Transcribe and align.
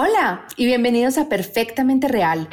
Hola 0.00 0.46
y 0.54 0.64
bienvenidos 0.64 1.18
a 1.18 1.28
Perfectamente 1.28 2.06
Real. 2.06 2.48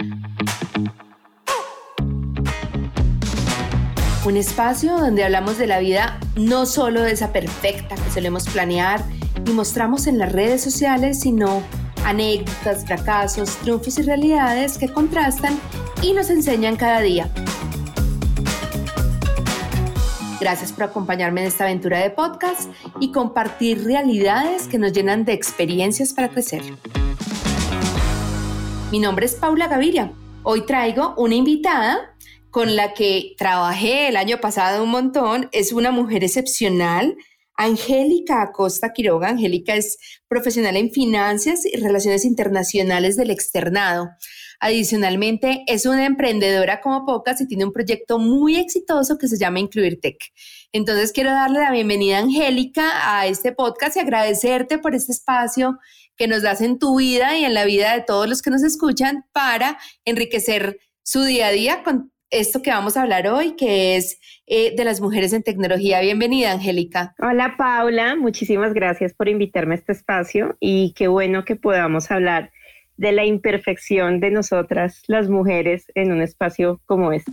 Un 4.26 4.36
espacio 4.36 4.98
donde 4.98 5.24
hablamos 5.24 5.60
de 5.60 5.68
la 5.68 5.78
vida 5.78 6.20
no 6.36 6.66
solo 6.66 7.04
de 7.04 7.12
esa 7.12 7.32
perfecta 7.32 7.94
que 7.94 8.10
solemos 8.10 8.50
planear 8.50 9.04
y 9.46 9.52
mostramos 9.52 10.08
en 10.08 10.18
las 10.18 10.32
redes 10.32 10.64
sociales, 10.64 11.20
sino 11.20 11.62
anécdotas, 12.04 12.84
fracasos, 12.84 13.58
triunfos 13.58 14.00
y 14.00 14.02
realidades 14.02 14.80
que 14.80 14.90
contrastan 14.90 15.56
y 16.02 16.14
nos 16.14 16.32
enseñan 16.32 16.78
cada 16.78 17.02
día. 17.02 17.30
Gracias 20.40 20.72
por 20.72 20.86
acompañarme 20.86 21.42
en 21.42 21.48
esta 21.48 21.66
aventura 21.66 22.00
de 22.00 22.10
podcast 22.10 22.72
y 23.00 23.12
compartir 23.12 23.84
realidades 23.84 24.68
que 24.68 24.80
nos 24.80 24.94
llenan 24.94 25.26
de 25.26 25.34
experiencias 25.34 26.12
para 26.12 26.30
crecer. 26.30 26.64
Mi 28.96 29.02
nombre 29.02 29.26
es 29.26 29.36
Paula 29.36 29.68
Gaviria. 29.68 30.14
Hoy 30.44 30.66
traigo 30.66 31.16
una 31.18 31.36
invitada 31.36 32.16
con 32.50 32.78
la 32.78 32.94
que 32.94 33.36
trabajé 33.38 34.08
el 34.08 34.16
año 34.16 34.40
pasado 34.40 34.86
un 34.86 34.90
montón. 34.90 35.50
Es 35.52 35.74
una 35.74 35.92
mujer 35.92 36.24
excepcional, 36.24 37.18
Angélica 37.58 38.42
Acosta 38.42 38.94
Quiroga. 38.94 39.28
Angélica 39.28 39.76
es 39.76 39.98
profesional 40.30 40.78
en 40.78 40.92
finanzas 40.92 41.66
y 41.66 41.76
relaciones 41.76 42.24
internacionales 42.24 43.18
del 43.18 43.32
externado. 43.32 44.12
Adicionalmente, 44.62 45.66
es 45.68 45.86
una 45.86 46.06
emprendedora 46.06 46.80
como 46.80 47.06
pocas 47.06 47.42
y 47.42 47.48
tiene 47.48 47.66
un 47.66 47.74
proyecto 47.74 48.18
muy 48.18 48.56
exitoso 48.56 49.18
que 49.18 49.28
se 49.28 49.38
llama 49.38 49.60
Incluir 49.60 50.00
Tech. 50.00 50.20
Entonces, 50.72 51.12
quiero 51.12 51.32
darle 51.32 51.60
la 51.60 51.72
bienvenida, 51.72 52.20
Angélica, 52.20 53.20
a 53.20 53.28
este 53.28 53.52
podcast 53.52 53.98
y 53.98 54.00
agradecerte 54.00 54.78
por 54.78 54.96
este 54.96 55.12
espacio 55.12 55.80
que 56.18 56.28
nos 56.28 56.42
das 56.42 56.62
en 56.62 56.80
tu 56.80 56.98
vida 56.98 57.38
y 57.38 57.46
en 57.46 57.54
la 57.54 57.66
vida 57.66 57.94
de 57.94 58.02
todos 58.02 58.28
los 58.28 58.42
que 58.42 58.52
nos 58.52 58.64
escuchan 58.64 59.26
para 59.32 59.78
enriquecer 60.06 60.80
su 61.04 61.24
día 61.24 61.48
a 61.48 61.52
día 61.52 61.84
con 61.84 62.12
esto 62.32 62.62
que 62.62 62.72
vamos 62.72 62.98
a 62.98 63.04
hablar 63.04 63.28
hoy, 63.28 63.56
que 63.56 63.96
es 63.96 64.20
eh, 64.48 64.76
de 64.76 64.84
las 64.84 65.00
mujeres 65.00 65.32
en 65.34 65.44
tecnología. 65.44 66.02
Bienvenida, 66.02 66.52
Angélica. 66.52 67.16
Hola, 67.20 67.56
Paula. 67.58 68.16
Muchísimas 68.16 68.74
gracias 68.74 69.14
por 69.14 69.30
invitarme 69.30 69.76
a 69.76 69.78
este 69.78 69.92
espacio 69.92 70.58
y 70.60 70.94
qué 70.94 71.08
bueno 71.08 71.46
que 71.46 71.56
podamos 71.56 72.12
hablar 72.12 72.52
de 72.98 73.12
la 73.12 73.26
imperfección 73.26 74.20
de 74.20 74.32
nosotras, 74.32 75.04
las 75.08 75.30
mujeres, 75.30 75.92
en 75.96 76.12
un 76.12 76.22
espacio 76.22 76.82
como 76.86 77.12
este. 77.12 77.32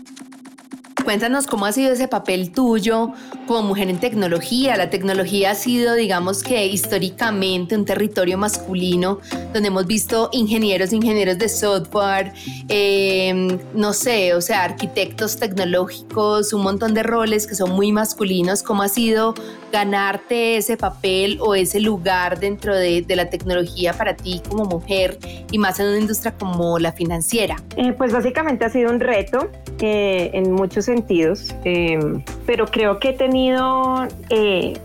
Cuéntanos 1.04 1.46
cómo 1.46 1.66
ha 1.66 1.72
sido 1.72 1.92
ese 1.92 2.06
papel 2.06 2.52
tuyo 2.52 3.12
como 3.46 3.62
mujer 3.62 3.88
en 3.90 3.98
tecnología. 3.98 4.76
La 4.76 4.88
tecnología 4.88 5.50
ha 5.50 5.54
sido, 5.54 5.94
digamos 5.94 6.42
que 6.42 6.66
históricamente, 6.66 7.76
un 7.76 7.84
territorio 7.84 8.38
masculino 8.38 9.18
donde 9.52 9.68
hemos 9.68 9.86
visto 9.86 10.28
ingenieros, 10.32 10.92
ingenieros 10.92 11.38
de 11.38 11.48
software, 11.48 12.32
em, 12.68 13.58
no 13.74 13.92
sé, 13.92 14.34
o 14.34 14.40
sea, 14.40 14.62
arquitectos 14.62 15.36
tecnológicos, 15.36 16.52
un 16.52 16.62
montón 16.62 16.94
de 16.94 17.02
roles 17.02 17.46
que 17.46 17.56
son 17.56 17.72
muy 17.72 17.90
masculinos. 17.90 18.62
¿Cómo 18.62 18.82
ha 18.82 18.88
sido 18.88 19.34
ganarte 19.72 20.58
ese 20.58 20.76
papel 20.76 21.38
o 21.40 21.54
ese 21.54 21.80
lugar 21.80 22.38
dentro 22.38 22.76
de, 22.76 23.04
la 23.08 23.28
tecnología 23.28 23.92
para 23.92 24.14
ti 24.14 24.40
como 24.48 24.64
mujer 24.64 25.18
y 25.50 25.58
más 25.58 25.80
en 25.80 25.88
una 25.88 25.98
industria 25.98 26.32
como 26.38 26.78
la 26.78 26.92
financiera? 26.92 27.56
Eh, 27.76 27.92
pues 27.92 28.12
básicamente 28.12 28.64
ha 28.64 28.70
sido 28.70 28.90
un 28.90 29.00
reto 29.00 29.50
eh, 29.80 30.30
en 30.34 30.52
muchos 30.52 30.84
sentidos, 30.84 31.54
eh, 31.64 31.98
pero 32.46 32.66
creo 32.66 32.98
que 32.98 33.10
he 33.10 33.12
tenido 33.14 34.06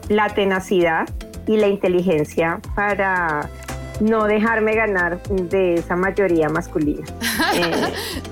la 0.10 0.30
tenacidad 0.30 1.08
y 1.46 1.58
la 1.58 1.68
inteligencia 1.68 2.60
para 2.76 3.50
no 4.00 4.26
dejarme 4.26 4.76
ganar 4.76 5.22
de 5.23 5.76
esa 5.76 5.95
mayoría 5.95 6.50
masculina. 6.50 7.06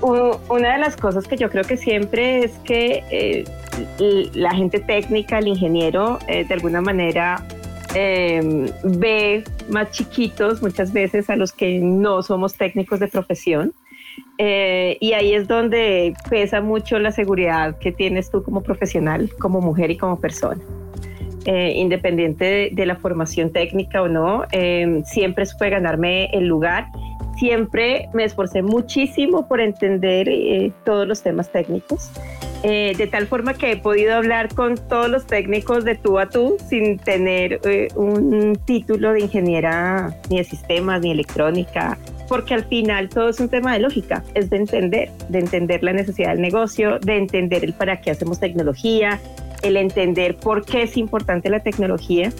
una 0.02 0.72
de 0.72 0.78
las 0.78 0.96
cosas 0.96 1.26
que 1.26 1.36
yo 1.36 1.50
creo 1.50 1.64
que 1.64 1.76
siempre 1.76 2.44
es 2.44 2.52
que 2.64 3.44
la 4.34 4.54
gente 4.54 4.80
técnica, 4.80 5.38
el 5.38 5.48
ingeniero, 5.48 6.18
eh, 6.28 6.44
de 6.44 6.54
alguna 6.54 6.80
manera 6.80 7.44
em, 7.94 8.66
ve 8.82 9.44
más 9.68 9.90
chiquitos 9.90 10.62
muchas 10.62 10.92
veces 10.92 11.30
a 11.30 11.36
los 11.36 11.52
que 11.52 11.78
no 11.78 12.22
somos 12.22 12.54
técnicos 12.54 13.00
de 13.00 13.08
profesión. 13.08 13.72
Eh, 14.38 14.98
y 15.00 15.12
ahí 15.12 15.34
es 15.34 15.48
donde 15.48 16.14
pesa 16.28 16.60
mucho 16.60 16.98
la 16.98 17.10
seguridad 17.10 17.78
que 17.78 17.92
tienes 17.92 18.30
tú 18.30 18.42
como 18.42 18.62
profesional, 18.62 19.30
como 19.38 19.60
mujer 19.60 19.90
y 19.90 19.96
como 19.96 20.18
persona. 20.18 20.62
Eh, 21.46 21.74
independiente 21.76 22.70
de, 22.72 22.86
la 22.86 22.96
formación 22.96 23.52
técnica 23.52 24.02
o 24.02 24.08
no, 24.08 24.44
em, 24.50 25.04
siempre 25.04 25.46
supe 25.46 25.70
ganarme 25.70 26.26
el 26.32 26.46
lugar. 26.46 26.88
Siempre 27.38 28.08
me 28.12 28.24
esforcé 28.24 28.62
muchísimo 28.62 29.46
por 29.46 29.60
entender 29.60 30.28
todos 30.84 31.06
los 31.06 31.22
temas 31.22 31.52
técnicos. 31.52 32.10
Eh, 32.62 32.94
de 32.96 33.06
tal 33.06 33.26
forma 33.26 33.54
que 33.54 33.72
he 33.72 33.76
podido 33.76 34.14
hablar 34.14 34.52
con 34.54 34.76
todos 34.76 35.08
los 35.08 35.26
técnicos 35.26 35.84
de 35.84 35.94
tú 35.94 36.18
a 36.18 36.28
tú 36.28 36.56
sin 36.68 36.98
tener 36.98 37.60
eh, 37.64 37.88
un 37.94 38.58
título 38.64 39.12
de 39.12 39.20
ingeniera 39.20 40.16
ni 40.30 40.38
de 40.38 40.44
sistemas 40.44 41.00
ni 41.02 41.12
electrónica, 41.12 41.98
porque 42.28 42.54
al 42.54 42.64
final 42.64 43.08
todo 43.08 43.28
es 43.28 43.38
un 43.40 43.50
tema 43.50 43.74
de 43.74 43.80
lógica, 43.80 44.24
es 44.34 44.50
de 44.50 44.56
entender, 44.56 45.10
de 45.28 45.38
entender 45.38 45.82
la 45.82 45.92
necesidad 45.92 46.30
del 46.30 46.40
negocio, 46.40 46.98
de 46.98 47.18
entender 47.18 47.62
el 47.62 47.74
para 47.74 48.00
qué 48.00 48.10
hacemos 48.10 48.40
tecnología, 48.40 49.20
el 49.62 49.76
entender 49.76 50.36
por 50.36 50.64
qué 50.64 50.82
es 50.82 50.96
importante 50.96 51.50
la 51.50 51.60
tecnología 51.60 52.32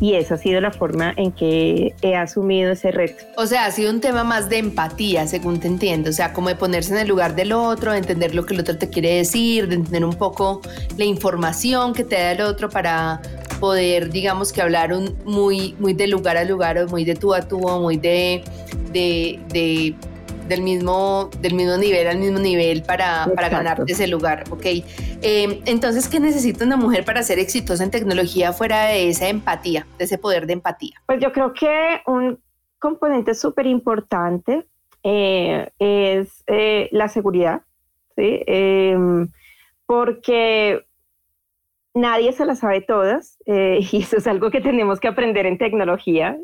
y 0.00 0.14
esa 0.14 0.34
ha 0.34 0.38
sido 0.38 0.60
la 0.60 0.70
forma 0.70 1.14
en 1.16 1.32
que 1.32 1.94
he 2.02 2.16
asumido 2.16 2.72
ese 2.72 2.90
reto. 2.90 3.24
O 3.36 3.46
sea, 3.46 3.66
ha 3.66 3.70
sido 3.70 3.90
un 3.90 4.00
tema 4.00 4.24
más 4.24 4.48
de 4.48 4.58
empatía, 4.58 5.26
según 5.26 5.60
te 5.60 5.68
entiendo, 5.68 6.10
o 6.10 6.12
sea, 6.12 6.32
como 6.32 6.48
de 6.48 6.56
ponerse 6.56 6.92
en 6.92 7.00
el 7.00 7.08
lugar 7.08 7.34
del 7.34 7.52
otro, 7.52 7.92
de 7.92 7.98
entender 7.98 8.34
lo 8.34 8.44
que 8.44 8.54
el 8.54 8.60
otro 8.60 8.76
te 8.76 8.90
quiere 8.90 9.14
decir, 9.14 9.68
de 9.68 9.76
entender 9.76 10.04
un 10.04 10.14
poco 10.14 10.60
la 10.96 11.04
información 11.04 11.94
que 11.94 12.04
te 12.04 12.16
da 12.16 12.32
el 12.32 12.40
otro 12.40 12.68
para 12.68 13.20
poder, 13.60 14.10
digamos 14.10 14.52
que 14.52 14.62
hablar 14.62 14.92
un, 14.92 15.16
muy, 15.24 15.74
muy 15.78 15.94
de 15.94 16.08
lugar 16.08 16.36
a 16.36 16.44
lugar 16.44 16.76
o 16.78 16.88
muy 16.88 17.04
de 17.04 17.14
tú 17.14 17.32
a 17.32 17.42
tú 17.42 17.66
o 17.66 17.80
muy 17.80 17.96
de, 17.96 18.42
de, 18.92 19.38
de 19.48 19.94
del 20.48 20.62
mismo, 20.62 21.30
del 21.40 21.54
mismo 21.54 21.76
nivel 21.76 22.06
al 22.06 22.18
mismo 22.18 22.38
nivel 22.38 22.82
para, 22.82 23.26
para 23.34 23.48
ganarte 23.48 23.92
ese 23.92 24.06
lugar, 24.06 24.44
¿ok? 24.50 24.64
Eh, 24.64 25.62
entonces, 25.66 26.08
¿qué 26.08 26.20
necesita 26.20 26.64
una 26.64 26.76
mujer 26.76 27.04
para 27.04 27.22
ser 27.22 27.38
exitosa 27.38 27.84
en 27.84 27.90
tecnología 27.90 28.52
fuera 28.52 28.86
de 28.86 29.08
esa 29.08 29.28
empatía, 29.28 29.86
de 29.98 30.04
ese 30.04 30.18
poder 30.18 30.46
de 30.46 30.54
empatía? 30.54 31.00
Pues 31.06 31.20
yo 31.20 31.32
creo 31.32 31.52
que 31.52 32.00
un 32.06 32.38
componente 32.78 33.34
súper 33.34 33.66
importante 33.66 34.66
eh, 35.02 35.70
es 35.78 36.44
eh, 36.46 36.88
la 36.92 37.08
seguridad, 37.08 37.62
¿sí? 38.16 38.40
Em, 38.46 39.28
porque 39.86 40.84
nadie 41.94 42.32
se 42.32 42.44
la 42.44 42.54
sabe 42.54 42.80
todas 42.80 43.38
y 43.46 44.02
eso 44.02 44.16
es 44.16 44.26
algo 44.26 44.50
que 44.50 44.60
tenemos 44.60 45.00
que 45.00 45.08
aprender 45.08 45.46
en 45.46 45.58
tecnología. 45.58 46.36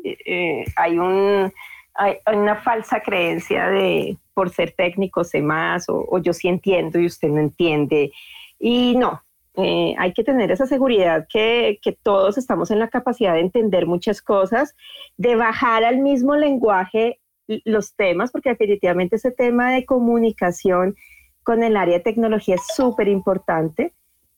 hay 0.75 0.97
un 0.97 1.51
hay, 1.95 2.17
una 2.33 2.55
falsa 2.55 3.01
creencia 3.01 3.69
de 3.69 4.17
por 4.33 4.49
ser 4.49 4.71
técnico 4.71 5.23
sé 5.23 5.41
más 5.41 5.85
o, 5.89 6.17
yo 6.19 6.33
sí 6.33 6.47
entiendo 6.47 6.99
y 6.99 7.05
usted 7.05 7.29
no 7.29 7.39
entiende. 7.39 8.11
Y 8.59 8.95
no, 8.95 9.21
eh, 9.57 9.95
hay 9.97 10.13
que 10.13 10.23
tener 10.23 10.51
esa 10.51 10.65
seguridad 10.65 11.27
que, 11.31 11.79
que, 11.81 11.91
todos 11.91 12.37
estamos 12.37 12.71
en 12.71 12.79
la 12.79 12.87
capacidad 12.87 13.33
de 13.33 13.41
entender 13.41 13.85
muchas 13.85 14.21
cosas, 14.21 14.75
de 15.17 15.35
bajar 15.35 15.83
al 15.83 15.99
mismo 15.99 16.35
lenguaje 16.35 17.19
los 17.65 17.95
temas, 17.95 18.31
porque 18.31 18.49
definitivamente 18.49 19.17
ese 19.17 19.31
tema 19.31 19.71
de 19.71 19.85
comunicación 19.85 20.95
con 21.43 21.63
el 21.63 21.75
área 21.75 21.97
de 21.97 22.03
tecnología 22.03 22.55
es 22.55 22.63
súper 22.75 23.07
importante. 23.07 23.93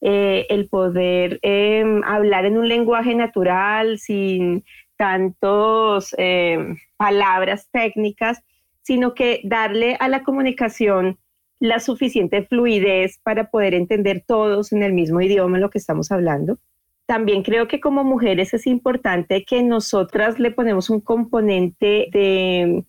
Eh, 0.06 0.48
el 0.50 0.68
poder 0.68 1.40
em, 1.44 2.04
hablar 2.04 2.46
en 2.46 2.58
un 2.58 2.68
lenguaje 2.68 3.16
natural 3.16 4.00
sin 4.00 4.66
tantos 4.98 6.16
em, 6.18 6.78
palabras 6.98 7.70
técnicas, 7.72 8.42
sino 8.82 9.14
que 9.14 9.42
darle 9.44 9.98
a 10.00 10.08
la 10.08 10.24
comunicación 10.24 11.18
la 11.60 11.80
suficiente 11.80 12.44
fluidez 12.44 13.20
para 13.24 13.50
poder 13.50 13.74
entender 13.74 14.24
todos 14.28 14.74
en 14.74 14.84
el 14.84 14.92
mismo 14.94 15.22
idioma 15.22 15.60
lo 15.60 15.70
que 15.70 15.78
estamos 15.78 16.12
hablando. 16.12 16.58
También 17.06 17.44
creo 17.44 17.68
que 17.68 17.80
como 17.80 18.04
mujeres 18.04 18.54
es 18.54 18.68
importante 18.68 19.46
que 19.46 19.64
nosotras 19.64 20.40
le 20.40 20.52
ponemos 20.52 20.90
un 20.90 21.00
componente 21.00 22.08
de 22.12 22.84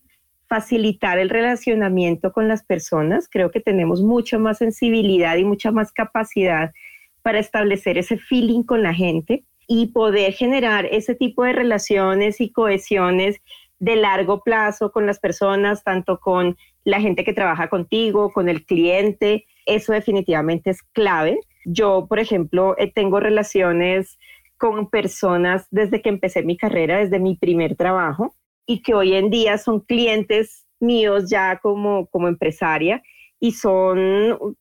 facilitar 0.48 1.18
el 1.18 1.30
relacionamiento 1.30 2.32
con 2.32 2.48
las 2.48 2.64
personas. 2.64 3.28
Creo 3.28 3.50
que 3.50 3.60
tenemos 3.60 4.02
mucha 4.02 4.38
más 4.38 4.58
sensibilidad 4.58 5.36
y 5.36 5.44
mucha 5.44 5.70
más 5.72 5.92
capacidad 5.92 6.72
para 7.22 7.38
establecer 7.38 7.96
ese 7.98 8.18
feeling 8.18 8.62
con 8.62 8.82
la 8.82 8.94
gente 8.94 9.44
y 9.66 9.88
poder 9.88 10.32
generar 10.32 10.86
ese 10.86 11.14
tipo 11.14 11.44
de 11.44 11.52
relaciones 11.52 12.40
y 12.40 12.50
cohesiones 12.52 13.40
de 13.78 13.96
largo 13.96 14.42
plazo 14.42 14.92
con 14.92 15.06
las 15.06 15.18
personas, 15.18 15.84
tanto 15.84 16.18
con 16.20 16.56
la 16.84 17.00
gente 17.00 17.24
que 17.24 17.32
trabaja 17.32 17.68
contigo, 17.68 18.32
con 18.32 18.48
el 18.48 18.64
cliente. 18.64 19.46
Eso 19.66 19.92
definitivamente 19.92 20.70
es 20.70 20.82
clave. 20.82 21.38
Yo, 21.64 22.06
por 22.08 22.18
ejemplo, 22.18 22.74
eh, 22.78 22.92
tengo 22.92 23.20
relaciones 23.20 24.18
con 24.56 24.88
personas 24.88 25.66
desde 25.70 26.00
que 26.00 26.08
empecé 26.08 26.42
mi 26.42 26.56
carrera, 26.56 26.98
desde 26.98 27.18
mi 27.18 27.36
primer 27.36 27.76
trabajo. 27.76 28.34
y 28.66 28.80
que 28.80 28.94
hoy 28.94 29.12
en 29.12 29.28
día 29.28 29.58
son 29.58 29.80
clientes 29.80 30.66
míos 30.80 31.28
ya 31.28 31.58
como, 31.58 32.06
como 32.06 32.28
empresaria 32.28 33.02
y 33.38 33.52
son 33.52 34.56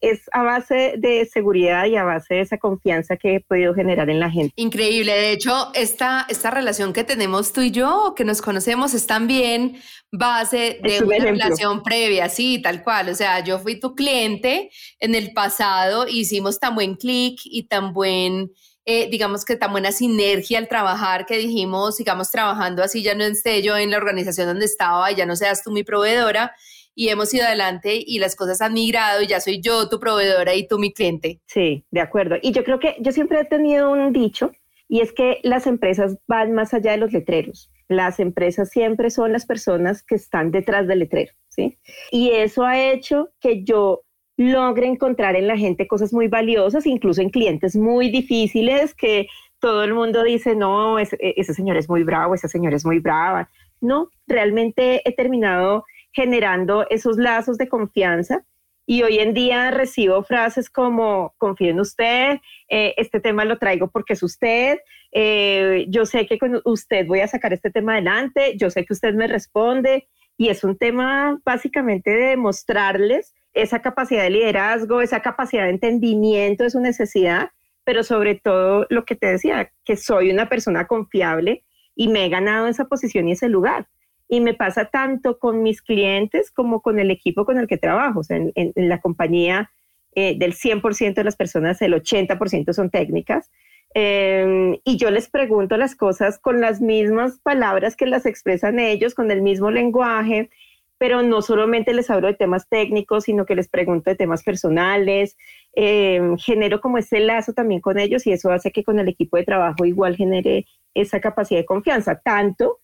es 0.00 0.20
a 0.32 0.42
base 0.42 0.94
de 0.98 1.26
seguridad 1.26 1.86
y 1.86 1.96
a 1.96 2.04
base 2.04 2.34
de 2.34 2.40
esa 2.40 2.58
confianza 2.58 3.16
que 3.16 3.36
he 3.36 3.40
podido 3.40 3.74
generar 3.74 4.10
en 4.10 4.20
la 4.20 4.30
gente. 4.30 4.52
Increíble. 4.56 5.12
De 5.12 5.32
hecho, 5.32 5.70
esta, 5.74 6.26
esta 6.28 6.50
relación 6.50 6.92
que 6.92 7.04
tenemos 7.04 7.52
tú 7.52 7.60
y 7.60 7.70
yo, 7.70 8.14
que 8.16 8.24
nos 8.24 8.40
conocemos, 8.40 8.94
es 8.94 9.06
también 9.06 9.78
base 10.10 10.80
de 10.82 11.02
una 11.04 11.18
relación 11.18 11.82
previa, 11.82 12.28
sí, 12.28 12.60
tal 12.62 12.82
cual. 12.82 13.10
O 13.10 13.14
sea, 13.14 13.44
yo 13.44 13.58
fui 13.58 13.78
tu 13.78 13.94
cliente 13.94 14.70
en 15.00 15.14
el 15.14 15.32
pasado, 15.32 16.06
hicimos 16.08 16.58
tan 16.58 16.74
buen 16.74 16.94
clic 16.94 17.40
y 17.44 17.64
tan 17.64 17.92
buen... 17.92 18.52
Eh, 18.90 19.10
digamos 19.10 19.44
que 19.44 19.54
tan 19.54 19.70
buena 19.72 19.92
sinergia 19.92 20.56
al 20.56 20.66
trabajar 20.66 21.26
que 21.26 21.36
dijimos, 21.36 21.96
sigamos 21.96 22.30
trabajando 22.30 22.82
así, 22.82 23.02
ya 23.02 23.14
no 23.14 23.22
esté 23.22 23.60
yo 23.60 23.76
en 23.76 23.90
la 23.90 23.98
organización 23.98 24.46
donde 24.46 24.64
estaba 24.64 25.12
y 25.12 25.14
ya 25.14 25.26
no 25.26 25.36
seas 25.36 25.62
tú 25.62 25.70
mi 25.70 25.84
proveedora, 25.84 26.54
y 26.98 27.10
hemos 27.10 27.32
ido 27.32 27.46
adelante 27.46 28.02
y 28.04 28.18
las 28.18 28.34
cosas 28.34 28.60
han 28.60 28.74
migrado 28.74 29.22
y 29.22 29.28
ya 29.28 29.38
soy 29.40 29.60
yo 29.60 29.88
tu 29.88 30.00
proveedora 30.00 30.56
y 30.56 30.66
tú 30.66 30.80
mi 30.80 30.92
cliente. 30.92 31.38
Sí, 31.46 31.84
de 31.92 32.00
acuerdo. 32.00 32.34
Y 32.42 32.50
yo 32.50 32.64
creo 32.64 32.80
que 32.80 32.96
yo 32.98 33.12
siempre 33.12 33.38
he 33.38 33.44
tenido 33.44 33.92
un 33.92 34.12
dicho 34.12 34.50
y 34.88 35.00
es 35.00 35.12
que 35.12 35.38
las 35.44 35.68
empresas 35.68 36.16
van 36.26 36.54
más 36.54 36.74
allá 36.74 36.90
de 36.90 36.96
los 36.96 37.12
letreros. 37.12 37.70
Las 37.86 38.18
empresas 38.18 38.70
siempre 38.70 39.10
son 39.10 39.30
las 39.30 39.46
personas 39.46 40.02
que 40.02 40.16
están 40.16 40.50
detrás 40.50 40.88
del 40.88 40.98
letrero, 40.98 41.32
¿sí? 41.46 41.78
Y 42.10 42.30
eso 42.30 42.64
ha 42.64 42.90
hecho 42.90 43.28
que 43.40 43.62
yo 43.62 44.02
logre 44.36 44.88
encontrar 44.88 45.36
en 45.36 45.46
la 45.46 45.56
gente 45.56 45.86
cosas 45.86 46.12
muy 46.12 46.26
valiosas, 46.26 46.84
incluso 46.84 47.22
en 47.22 47.30
clientes 47.30 47.76
muy 47.76 48.10
difíciles 48.10 48.92
que 48.92 49.28
todo 49.60 49.84
el 49.84 49.94
mundo 49.94 50.24
dice, 50.24 50.56
no, 50.56 50.98
ese, 50.98 51.16
ese 51.20 51.54
señor 51.54 51.76
es 51.76 51.88
muy 51.88 52.02
bravo, 52.02 52.34
esa 52.34 52.48
señora 52.48 52.74
es 52.74 52.84
muy 52.84 52.98
brava. 52.98 53.48
No, 53.80 54.10
realmente 54.26 55.00
he 55.08 55.14
terminado 55.14 55.84
generando 56.18 56.84
esos 56.90 57.16
lazos 57.16 57.58
de 57.58 57.68
confianza. 57.68 58.44
Y 58.86 59.04
hoy 59.04 59.20
en 59.20 59.34
día 59.34 59.70
recibo 59.70 60.24
frases 60.24 60.68
como, 60.68 61.32
confío 61.38 61.70
en 61.70 61.78
usted, 61.78 62.38
eh, 62.68 62.92
este 62.96 63.20
tema 63.20 63.44
lo 63.44 63.58
traigo 63.58 63.88
porque 63.88 64.14
es 64.14 64.22
usted, 64.24 64.78
eh, 65.12 65.86
yo 65.88 66.06
sé 66.06 66.26
que 66.26 66.38
con 66.38 66.60
usted 66.64 67.06
voy 67.06 67.20
a 67.20 67.28
sacar 67.28 67.52
este 67.52 67.70
tema 67.70 67.92
adelante, 67.92 68.56
yo 68.56 68.68
sé 68.68 68.84
que 68.84 68.94
usted 68.94 69.14
me 69.14 69.28
responde. 69.28 70.08
Y 70.36 70.48
es 70.48 70.64
un 70.64 70.76
tema 70.76 71.38
básicamente 71.44 72.10
de 72.10 72.26
demostrarles 72.30 73.34
esa 73.52 73.80
capacidad 73.80 74.24
de 74.24 74.30
liderazgo, 74.30 75.00
esa 75.00 75.20
capacidad 75.20 75.64
de 75.64 75.70
entendimiento 75.70 76.64
de 76.64 76.70
su 76.70 76.80
necesidad, 76.80 77.50
pero 77.84 78.02
sobre 78.02 78.34
todo 78.34 78.86
lo 78.90 79.04
que 79.04 79.14
te 79.14 79.28
decía, 79.28 79.70
que 79.84 79.96
soy 79.96 80.30
una 80.30 80.48
persona 80.48 80.86
confiable 80.86 81.64
y 81.94 82.08
me 82.08 82.24
he 82.24 82.28
ganado 82.28 82.66
esa 82.66 82.86
posición 82.86 83.28
y 83.28 83.32
ese 83.32 83.48
lugar 83.48 83.86
y 84.28 84.40
me 84.40 84.54
pasa 84.54 84.84
tanto 84.86 85.38
con 85.38 85.62
mis 85.62 85.80
clientes 85.80 86.50
como 86.50 86.82
con 86.82 86.98
el 86.98 87.10
equipo 87.10 87.46
con 87.46 87.58
el 87.58 87.66
que 87.66 87.78
trabajo. 87.78 88.20
O 88.20 88.22
sea, 88.22 88.36
en, 88.36 88.72
la 88.76 89.00
compañía 89.00 89.70
eh, 90.14 90.36
del 90.38 90.54
100% 90.54 91.14
de 91.14 91.24
las 91.24 91.36
personas, 91.36 91.80
el 91.80 91.94
80% 91.94 92.72
son 92.74 92.90
técnicas. 92.90 93.50
Em, 93.94 94.76
y 94.84 94.98
yo 94.98 95.10
les 95.10 95.30
pregunto 95.30 95.78
las 95.78 95.96
cosas 95.96 96.38
con 96.38 96.60
las 96.60 96.82
mismas 96.82 97.38
palabras 97.40 97.96
que 97.96 98.06
las 98.06 98.26
expresan 98.26 98.78
ellos, 98.78 99.14
con 99.14 99.30
el 99.30 99.40
mismo 99.40 99.70
lenguaje, 99.70 100.50
pero 100.98 101.22
no 101.22 101.40
solamente 101.40 101.94
les 101.94 102.10
hablo 102.10 102.26
de 102.26 102.34
temas 102.34 102.68
técnicos, 102.68 103.24
sino 103.24 103.46
que 103.46 103.54
les 103.54 103.68
pregunto 103.68 104.10
de 104.10 104.16
temas 104.16 104.42
personales, 104.42 105.36
em, 105.74 106.36
genero 106.36 106.80
como 106.80 106.98
ese 106.98 107.20
lazo 107.20 107.54
también 107.54 107.80
con 107.80 107.98
ellos 107.98 108.26
y 108.26 108.32
eso 108.32 108.50
hace 108.50 108.72
que 108.72 108.84
con 108.84 108.98
el 108.98 109.08
equipo 109.08 109.36
de 109.38 109.44
trabajo 109.44 109.86
igual 109.86 110.16
genere 110.16 110.66
esa 110.94 111.20
capacidad 111.20 111.60
de 111.60 111.66
confianza, 111.66 112.20
tanto 112.22 112.80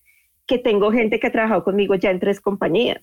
que 0.46 0.58
tengo 0.58 0.93
gente 0.93 1.19
que 1.19 1.29
ha 1.29 1.32
trabajado 1.32 1.64
conmigo 1.64 1.94
ya 1.94 2.11
en 2.11 2.20
tres 2.20 2.41
compañías, 2.41 3.02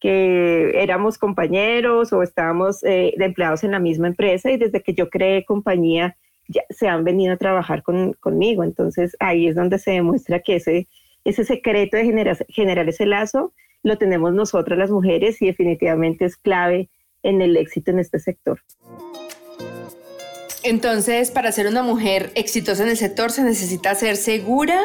que 0.00 0.72
éramos 0.82 1.18
compañeros 1.18 2.12
o 2.12 2.22
estábamos 2.22 2.82
eh, 2.82 3.14
de 3.16 3.24
empleados 3.24 3.62
en 3.64 3.72
la 3.72 3.78
misma 3.78 4.08
empresa 4.08 4.50
y 4.50 4.56
desde 4.56 4.82
que 4.82 4.94
yo 4.94 5.10
creé 5.10 5.44
compañía 5.44 6.16
ya 6.48 6.62
se 6.70 6.88
han 6.88 7.04
venido 7.04 7.34
a 7.34 7.36
trabajar 7.36 7.82
conmigo. 7.82 8.64
Entonces 8.64 9.16
ahí 9.20 9.46
es 9.46 9.54
donde 9.54 9.78
se 9.78 9.92
demuestra 9.92 10.40
que 10.40 10.56
ese, 10.56 10.88
ese 11.24 11.44
secreto 11.44 11.96
de 11.96 12.04
generar, 12.04 12.36
generar 12.48 12.88
ese 12.88 13.06
lazo 13.06 13.52
lo 13.82 13.98
tenemos 13.98 14.32
nosotras 14.32 14.78
las 14.78 14.90
mujeres 14.90 15.42
y 15.42 15.46
definitivamente 15.46 16.24
es 16.24 16.36
clave 16.36 16.88
en 17.22 17.42
el 17.42 17.56
éxito 17.56 17.90
en 17.90 17.98
este 17.98 18.18
sector. 18.18 18.60
Entonces, 20.64 21.32
para 21.32 21.50
ser 21.50 21.66
una 21.66 21.82
mujer 21.82 22.30
exitosa 22.36 22.84
en 22.84 22.90
el 22.90 22.96
sector 22.96 23.32
se 23.32 23.42
necesita 23.42 23.94
ser 23.96 24.16
segura, 24.16 24.80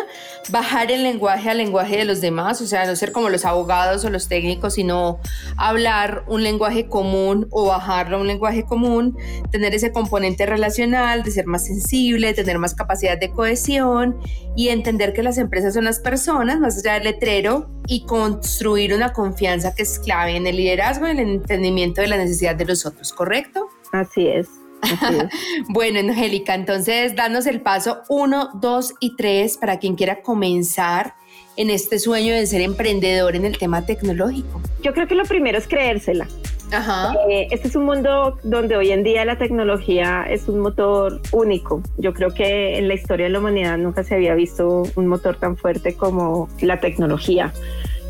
bajar 0.50 0.91
el 0.91 1.03
lenguaje 1.03 1.51
al 1.51 1.57
lenguaje 1.57 1.97
de 1.97 2.06
los 2.06 2.19
demás, 2.19 2.62
o 2.62 2.65
sea, 2.65 2.88
no 2.88 2.95
ser 2.95 3.12
como 3.12 3.29
los 3.29 3.45
abogados 3.45 4.03
o 4.03 4.09
los 4.09 4.27
técnicos, 4.27 4.74
sino 4.74 5.19
hablar 5.56 6.24
un 6.27 6.41
lenguaje 6.41 6.88
común 6.88 7.47
o 7.51 7.68
bajarlo 7.68 8.18
a 8.18 8.21
un 8.21 8.27
lenguaje 8.27 8.65
común, 8.65 9.18
tener 9.51 9.75
ese 9.75 9.91
componente 9.91 10.47
relacional, 10.47 11.21
de 11.21 11.29
ser 11.29 11.45
más 11.45 11.65
sensible, 11.65 12.33
tener 12.33 12.57
más 12.57 12.74
capacidad 12.74 13.19
de 13.19 13.29
cohesión 13.29 14.18
y 14.56 14.69
entender 14.69 15.13
que 15.13 15.21
las 15.21 15.38
empresas 15.38 15.75
son 15.75 15.85
las 15.85 16.00
personas, 16.00 16.59
más 16.59 16.79
allá 16.79 16.95
del 16.95 17.03
letrero, 17.03 17.69
y 17.85 18.03
construir 18.06 18.95
una 18.95 19.13
confianza 19.13 19.75
que 19.75 19.83
es 19.83 20.00
clave 20.00 20.35
en 20.35 20.47
el 20.47 20.57
liderazgo 20.57 21.07
y 21.07 21.12
en 21.12 21.19
el 21.19 21.29
entendimiento 21.35 22.01
de 22.01 22.07
la 22.07 22.18
necesidad 22.18 22.56
de 22.56 22.65
los 22.65 22.85
otros, 22.85 23.13
¿correcto? 23.13 23.69
Así 23.94 24.27
es. 24.27 24.47
bueno, 25.69 26.00
Angélica, 26.00 26.56
entonces 26.56 27.15
danos 27.15 27.45
el 27.45 27.62
paso 27.62 28.01
uno, 28.09 28.50
dos 28.56 28.94
y 29.00 29.15
tres 29.15 29.57
para 29.57 29.79
quien 29.79 29.95
quiera 29.95 30.21
comenzar 30.21 31.15
en 31.56 31.69
este 31.69 32.00
sueño 32.00 32.33
de 32.33 32.45
ser 32.45 32.62
emprendedor 32.62 33.35
en 33.35 33.45
el 33.45 33.57
tema 33.57 33.85
tecnológico. 33.85 34.62
Yo 34.81 34.94
creo 34.94 35.07
que 35.07 35.15
lo 35.15 35.24
primero 35.25 35.57
es 35.57 35.68
creérsela. 35.68 36.27
Ajá. 36.71 37.15
Eh, 37.29 37.47
este 37.51 37.69
es 37.69 37.75
un 37.75 37.85
mundo 37.85 38.38
donde 38.44 38.75
hoy 38.75 38.91
en 38.91 39.03
día 39.03 39.24
la 39.25 39.38
tecnología 39.38 40.25
es 40.29 40.47
un 40.47 40.59
motor 40.59 41.21
único. 41.31 41.81
Yo 41.97 42.13
creo 42.13 42.33
que 42.33 42.77
en 42.77 42.88
la 42.88 42.94
historia 42.94 43.27
de 43.27 43.31
la 43.31 43.39
humanidad 43.39 43.77
nunca 43.77 44.03
se 44.03 44.15
había 44.15 44.35
visto 44.35 44.83
un 44.95 45.07
motor 45.07 45.38
tan 45.38 45.57
fuerte 45.57 45.95
como 45.95 46.50
la 46.62 46.79
tecnología. 46.79 47.53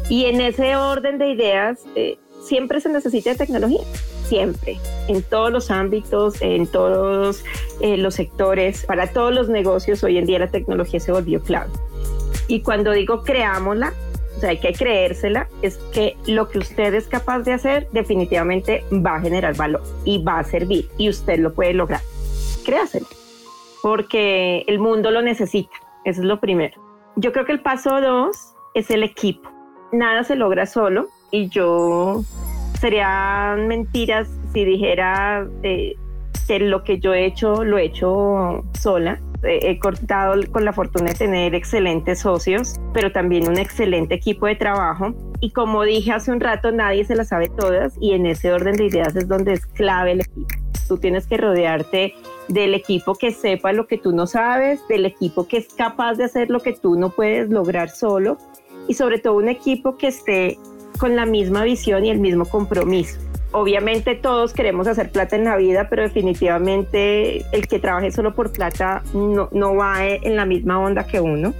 Y 0.10 0.25
en 0.25 0.42
ese 0.42 0.75
orden 0.75 1.18
de 1.18 1.30
ideas, 1.30 1.80
eh, 1.96 2.18
siempre 2.42 2.81
se 2.81 2.90
necesita 2.90 3.36
tecnología 3.36 3.81
siempre, 4.28 4.78
en 5.08 5.24
todos 5.24 5.52
los 5.52 5.72
ámbitos, 5.72 6.42
en 6.42 6.68
todos 6.68 7.44
eh, 7.82 7.98
los 7.98 8.16
sectores, 8.16 8.86
para 8.86 9.08
todos 9.08 9.34
los 9.34 9.50
negocios, 9.50 10.04
hoy 10.04 10.18
en 10.18 10.26
día 10.26 10.40
la 10.40 10.50
tecnología 10.50 11.00
se 11.00 11.12
volvió 11.12 11.42
clave. 11.42 11.72
Y 12.48 12.62
cuando 12.62 12.92
digo 12.92 13.24
creámosla, 13.24 13.94
o 14.36 14.40
sea, 14.40 14.50
hay 14.50 14.60
que 14.60 14.74
creérsela, 14.74 15.48
es 15.62 15.78
que 15.94 16.16
lo 16.28 16.50
que 16.50 16.60
usted 16.60 16.94
es 16.94 17.08
capaz 17.08 17.40
de 17.40 17.54
hacer 17.54 17.88
definitivamente 17.92 18.84
va 18.94 19.16
a 19.16 19.22
generar 19.22 19.56
valor 19.56 19.81
y 20.06 20.24
va 20.24 20.40
a 20.40 20.44
servir 20.44 20.88
y 20.98 21.10
usted 21.10 21.40
lo 21.40 21.54
puede 21.54 21.74
lograr. 21.74 22.02
Créaselo, 22.64 23.07
porque 23.81 24.64
el 24.68 24.80
mundo 24.80 25.10
lo 25.10 25.22
necesita, 25.22 25.76
eso 26.06 26.22
es 26.22 26.28
lo 26.28 26.40
primero. 26.40 26.80
Yo 27.16 27.31
creo 27.31 27.46
que 27.46 27.54
el 27.54 27.62
paso 27.62 28.00
dos 28.00 28.54
es 28.76 28.92
el 28.92 29.02
equipo. 29.02 29.50
Nada 29.92 30.24
se 30.24 30.36
logra 30.36 30.66
solo 30.68 31.07
y 31.31 31.50
yo 31.50 32.24
serían 32.80 33.68
mentiras 33.68 34.28
si 34.54 34.66
dijera 34.66 35.48
eh, 35.64 35.96
que 36.48 36.60
lo 36.60 36.84
que 36.84 37.00
yo 37.00 37.14
he 37.14 37.26
hecho 37.26 37.64
lo 37.64 37.78
he 37.78 37.86
hecho 37.86 38.64
sola. 38.80 39.19
he 39.44 39.78
cortado 39.80 40.34
con 40.52 40.66
la 40.66 40.74
fortuna 40.74 41.10
de 41.10 41.16
tener 41.16 41.54
excelentes 41.54 42.19
socios, 42.19 42.80
pero 42.94 43.12
también 43.12 43.48
un 43.48 43.57
excelente 43.57 44.16
equipo 44.16 44.48
de 44.48 44.56
trabajo. 44.56 45.14
Y 45.40 45.52
como 45.52 45.84
dije 45.84 46.12
hace 46.12 46.31
un 46.31 46.40
rato, 46.40 46.72
nadie 46.72 47.06
se 47.06 47.16
las 47.16 47.28
sabe 47.28 47.50
todas 47.50 47.96
y 48.00 48.14
en 48.14 48.26
ese 48.26 48.52
orden 48.52 48.76
de 48.76 48.86
ideas 48.86 49.16
es 49.16 49.28
donde 49.28 49.54
es 49.54 49.66
clave 49.66 50.14
el 50.14 50.22
equipo. 50.22 50.48
Tú 50.88 50.98
tienes 50.98 51.28
que 51.28 51.38
rodearte 51.38 52.16
del 52.48 52.74
equipo 52.74 53.14
que 53.14 53.31
sepa 53.31 53.74
lo 53.74 53.88
que 53.88 53.98
tú 53.98 54.14
no 54.14 54.26
sabes, 54.26 54.81
del 54.88 55.06
equipo 55.06 55.48
que 55.48 55.57
es 55.57 55.68
capaz 55.74 56.16
de 56.16 56.24
hacer 56.24 56.50
lo 56.50 56.62
que 56.62 56.74
tú 56.74 56.96
no 56.96 57.10
puedes 57.10 57.50
lograr 57.50 57.90
solo 57.90 58.38
y 58.88 58.94
sobre 58.94 59.19
todo 59.19 59.36
un 59.36 59.50
equipo 59.50 59.98
que 59.98 60.07
esté 60.07 60.57
con 60.97 61.16
la 61.16 61.25
misma 61.25 61.63
visión 61.63 62.06
y 62.06 62.09
el 62.09 62.19
mismo 62.19 62.45
compromiso. 62.45 63.19
Obviamente 63.51 64.16
todos 64.16 64.54
queremos 64.54 64.87
hacer 64.87 65.11
plata 65.11 65.35
en 65.35 65.45
la 65.45 65.56
vida, 65.56 65.87
pero 65.89 66.04
definitivamente 66.04 67.45
el 67.56 67.68
que 67.68 67.80
trabaje 67.80 68.11
solo 68.11 68.35
por 68.35 68.51
plata 68.51 69.04
no, 69.13 69.49
no 69.51 69.75
va 69.75 70.06
en 70.06 70.35
la 70.35 70.45
misma 70.45 70.80
onda 70.80 71.07
que 71.07 71.21
uno. 71.21 71.54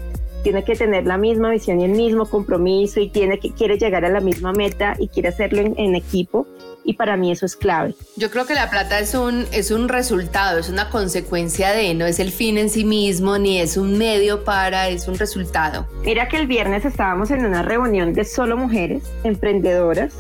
Tiene 0.44 0.64
que 0.64 0.76
tener 0.76 1.06
la 1.06 1.18
misma 1.18 1.50
visión 1.50 1.82
y 1.82 1.86
el 1.86 1.92
mismo 1.92 2.26
compromiso 2.26 3.00
y 3.00 3.10
tiene 3.10 3.40
que 3.40 3.52
quiere 3.52 3.78
llegar 3.78 4.06
a 4.06 4.10
la 4.10 4.20
misma 4.20 4.54
meta 4.54 4.96
y 5.00 5.08
quiere 5.08 5.30
hacerlo 5.30 5.62
en 5.62 5.96
equipo 5.96 6.46
y 6.88 6.94
para 6.94 7.18
mí 7.18 7.32
eso 7.32 7.46
es 7.46 7.56
clave. 7.56 7.94
Yo 8.16 8.32
creo 8.32 8.46
que 8.48 8.56
la 8.56 8.70
plata 8.70 8.98
es 9.00 9.14
un, 9.14 9.46
es 9.52 9.72
un 9.72 9.90
resultado, 9.90 10.58
es 10.58 10.70
una 10.70 10.90
consecuencia 10.90 11.72
de, 11.72 11.94
no 11.94 12.06
es 12.06 12.20
el 12.20 12.32
fin 12.32 12.58
en 12.58 12.70
sí 12.70 12.86
mismo, 12.86 13.38
ni 13.38 13.60
es 13.60 13.76
un 13.76 13.98
medio 13.98 14.46
para, 14.46 14.88
es 14.88 15.08
un 15.10 15.18
resultado. 15.20 15.86
Mira 16.06 16.30
que 16.30 16.38
el 16.38 16.48
viernes 16.48 16.86
estábamos 16.86 17.30
en 17.30 17.46
una 17.46 17.62
reunión 17.62 18.14
de 18.14 18.24
solo 18.24 18.56
mujeres 18.56 19.04
emprendedoras 19.26 20.14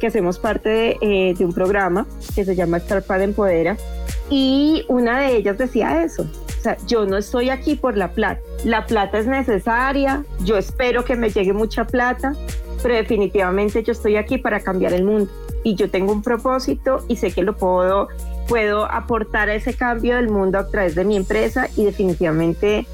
que 0.00 0.08
hacemos 0.08 0.40
parte 0.40 0.68
de, 0.68 0.96
eh, 1.00 1.34
de 1.38 1.44
un 1.44 1.52
programa 1.52 2.04
que 2.34 2.44
se 2.44 2.56
llama 2.56 2.78
Startup 2.78 3.20
Empodera 3.20 3.76
y 4.28 4.84
una 4.88 5.20
de 5.20 5.36
ellas 5.36 5.56
decía 5.56 6.02
eso, 6.02 6.22
o 6.22 6.62
sea, 6.62 6.76
yo 6.88 7.06
no 7.06 7.16
estoy 7.16 7.50
aquí 7.50 7.76
por 7.76 7.96
la 7.96 8.10
plata, 8.10 8.40
la 8.64 8.86
plata 8.86 9.18
es 9.18 9.26
necesaria, 9.28 10.24
yo 10.42 10.58
espero 10.58 11.04
que 11.04 11.14
me 11.14 11.30
llegue 11.30 11.52
mucha 11.52 11.84
plata, 11.84 12.34
pero 12.82 12.96
definitivamente 12.96 13.84
yo 13.84 13.92
estoy 13.92 14.16
aquí 14.16 14.38
para 14.38 14.60
cambiar 14.60 14.92
el 14.92 15.04
mundo 15.04 15.30
y 15.64 15.74
yo 15.74 15.90
tengo 15.90 16.12
un 16.12 16.22
propósito 16.22 17.04
y 17.08 17.16
sé 17.16 17.32
que 17.32 17.42
lo 17.42 17.56
puedo, 17.56 18.08
puedo 18.48 18.84
aportar 18.84 19.48
a 19.48 19.54
ese 19.54 19.74
cambio 19.74 20.16
del 20.16 20.28
mundo 20.28 20.58
a 20.58 20.68
través 20.68 20.94
de 20.94 21.04
mi 21.04 21.16
empresa 21.16 21.68
y 21.76 21.84
definitivamente 21.84 22.86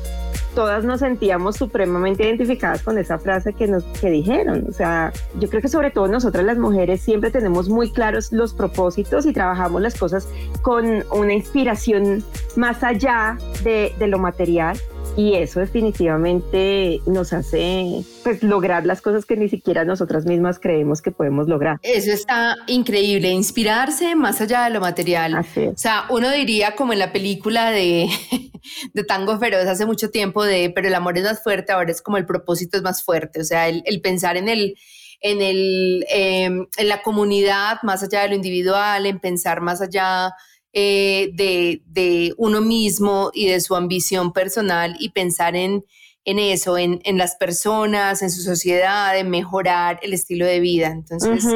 todas 0.55 0.85
nos 0.85 1.01
sentíamos 1.01 1.57
supremamente 1.57 2.25
identificadas 2.25 2.83
con 2.83 2.97
esa 2.99 3.19
frase 3.19 3.53
que 3.53 3.67
nos 3.67 3.83
que 4.01 4.11
dijeron. 4.11 4.67
O 4.69 4.73
sea, 4.73 5.13
yo 5.39 5.49
creo 5.49 5.61
que 5.61 5.69
sobre 5.69 5.91
todo 5.91 6.07
nosotras 6.09 6.45
las 6.45 6.59
mujeres 6.59 7.01
siempre 7.01 7.31
tenemos 7.31 7.69
muy 7.69 7.91
claros 7.91 8.33
los 8.33 8.55
propósitos 8.55 9.27
y 9.27 9.33
trabajamos 9.33 9.83
las 9.83 9.97
cosas 9.97 10.29
con 10.63 11.05
una 11.11 11.33
inspiración 11.33 12.25
más 12.57 12.83
allá 12.83 13.37
de, 13.65 13.93
de 13.99 14.07
lo 14.07 14.19
material 14.19 14.79
y 15.17 15.35
eso 15.35 15.61
definitivamente 15.61 17.01
nos 17.07 17.33
hace 17.33 18.05
pues 18.23 18.43
lograr 18.43 18.85
las 18.85 19.01
cosas 19.01 19.25
que 19.25 19.37
ni 19.37 19.49
siquiera 19.49 19.85
nosotras 19.85 20.27
mismas 20.27 20.59
creemos 20.59 21.03
que 21.03 21.11
podemos 21.11 21.49
lograr. 21.49 21.79
Eso 21.83 22.13
está 22.13 22.57
increíble, 22.67 23.31
inspirarse 23.31 24.17
más 24.17 24.41
allá 24.41 24.65
de 24.65 24.71
lo 24.71 24.81
material. 24.81 25.35
O 25.37 25.77
sea, 25.77 26.07
uno 26.11 26.31
diría 26.31 26.75
como 26.75 26.93
en 26.93 26.99
la 26.99 27.13
película 27.13 27.71
de, 27.71 28.09
de 28.93 29.05
Tango 29.05 29.39
Feroz 29.39 29.67
hace 29.67 29.87
mucho 29.87 30.11
tiempo 30.11 30.45
de, 30.45 30.73
pero 30.75 30.89
el 30.89 30.95
amor 30.95 31.17
es 31.17 31.25
más 31.25 31.43
fuerte, 31.43 31.73
ahora 31.73 31.93
es 31.93 32.03
como 32.03 32.17
el 32.17 32.27
propósito 32.27 32.77
es 32.77 32.83
más 32.83 33.05
fuerte, 33.05 33.41
o 33.41 33.45
sea, 33.45 33.69
el, 33.69 33.83
el 33.87 34.01
pensar 34.01 34.37
en 34.37 34.49
el 34.49 34.75
en, 35.21 35.41
el, 35.41 36.05
em, 36.11 36.67
en 36.77 36.89
la 36.89 37.01
comunidad, 37.01 37.79
más 37.83 38.03
allá 38.03 38.23
de 38.23 38.29
lo 38.29 38.35
individual, 38.35 39.07
en 39.07 39.19
pensar 39.21 39.63
más 39.63 39.81
allá 39.81 40.35
eh, 40.77 41.31
de, 41.33 42.35
uno 42.37 42.61
mismo 42.61 43.31
y 43.33 43.47
de 43.47 43.61
su 43.61 43.77
ambición 43.77 44.33
personal 44.33 44.97
y 44.99 45.11
pensar 45.11 45.55
en, 45.55 45.85
en 46.25 46.39
eso, 46.39 46.77
en, 46.77 47.01
las 47.17 47.37
personas, 47.37 48.23
en 48.23 48.31
su 48.31 48.43
sociedad, 48.43 49.17
en 49.17 49.31
mejorar 49.31 50.01
el 50.03 50.13
estilo 50.13 50.45
de 50.47 50.59
vida. 50.59 50.89
Entonces, 50.89 51.47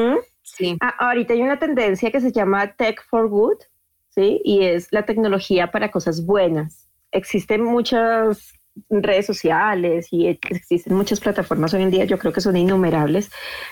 sí. 0.43 0.77
Ah, 0.81 0.95
ahorita 1.01 1.35
hay 1.35 1.43
una 1.43 1.59
tendencia 1.59 2.13
que 2.13 2.21
se 2.21 2.31
llama 2.31 2.75
Tech 2.77 3.05
for 3.11 3.29
Good, 3.29 3.59
¿sí? 4.11 4.41
Y 4.45 4.65
es 4.65 4.87
la 4.93 5.05
tecnología 5.05 5.71
para 5.73 5.91
cosas 5.91 6.25
buenas. 6.25 6.89
Existen 7.11 7.65
muchas 7.65 8.58
redes 8.91 9.27
sociales 9.27 10.09
y 10.11 10.27
existen 10.27 10.95
muchas 10.95 11.21
plataformas 11.21 11.75
hoy 11.75 11.83
en 11.83 11.91
día, 11.91 12.05
yo 12.05 12.19
creo 12.19 12.33
que 12.33 12.41
son 12.41 12.57
innumerables, 12.57 13.31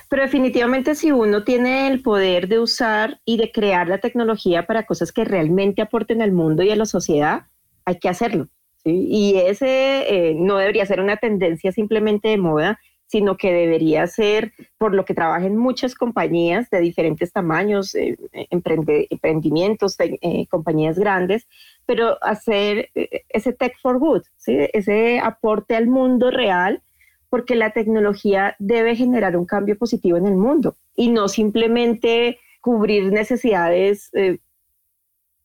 pero 0.09 0.23
definitivamente 0.23 0.95
si 0.95 1.13
uno 1.13 1.45
tiene 1.45 1.89
el 1.89 2.03
poder 2.03 2.49
de 2.49 2.59
usar 2.59 3.21
y 3.25 3.37
de 3.37 3.53
crear 3.53 3.89
la 3.89 3.99
tecnología 3.99 4.67
para 4.67 4.87
cosas 4.87 5.13
que 5.13 5.25
realmente 5.25 5.83
aporten 5.83 6.23
al 6.23 6.33
mundo 6.33 6.63
y 6.63 6.71
a 6.71 6.77
la 6.77 6.87
sociedad, 6.87 7.47
hay 7.85 7.99
que 7.99 8.09
hacerlo. 8.09 8.49
Y 8.85 9.35
ese 9.37 10.29
eh, 10.29 10.35
no 10.39 10.59
debería 10.59 10.87
ser 10.87 11.01
una 11.01 11.17
tendencia 11.17 11.73
simplemente 11.73 12.29
de 12.29 12.39
moda, 12.39 12.79
sino 13.07 13.37
que 13.37 13.53
debería 13.53 14.07
ser 14.07 14.53
por 14.79 14.95
lo 14.95 15.05
que 15.05 15.15
trabajan 15.15 15.57
muchas 15.57 15.95
compañías 15.95 16.69
de 16.71 16.81
diferentes 16.81 17.33
tamaños, 17.33 17.95
eh, 17.95 18.17
emprendimientos, 18.51 19.97
eh, 19.99 20.47
compañías 20.49 20.99
grandes, 20.99 21.47
pero 21.87 22.19
hacer 22.23 22.91
eh, 22.95 23.23
ese 23.29 23.53
tech 23.53 23.75
for 23.81 23.99
good, 23.99 24.23
ese 24.47 25.21
aporte 25.21 25.77
al 25.77 25.87
mundo 25.87 26.31
real, 26.31 26.83
porque 27.31 27.55
la 27.55 27.71
tecnología 27.71 28.57
debe 28.59 28.97
generar 28.97 29.37
un 29.37 29.47
cambio 29.47 29.77
positivo 29.77 30.17
en 30.17 30.27
el 30.27 30.37
mundo 30.37 30.77
y 30.95 31.09
no 31.11 31.29
simplemente 31.29 32.39
cubrir 32.61 33.13
necesidades 33.13 34.11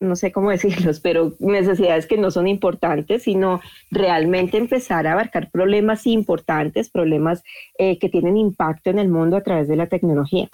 no 0.01 0.15
sé 0.15 0.31
cómo 0.31 0.49
decirlos, 0.51 0.99
pero 0.99 1.33
necesidades 1.39 2.07
que 2.07 2.17
no 2.17 2.31
son 2.31 2.47
importantes, 2.47 3.23
sino 3.23 3.61
realmente 3.89 4.57
empezar 4.57 5.07
a 5.07 5.13
abarcar 5.13 5.49
problemas 5.49 6.05
importantes, 6.07 6.89
problemas 6.89 7.43
eh, 7.77 7.97
que 7.99 8.09
tienen 8.09 8.37
impacto 8.37 8.89
en 8.89 8.99
el 8.99 9.07
mundo 9.07 9.37
a 9.37 9.41
través 9.41 9.67
de 9.67 9.75
la 9.77 9.87
tecnología. 9.87 10.49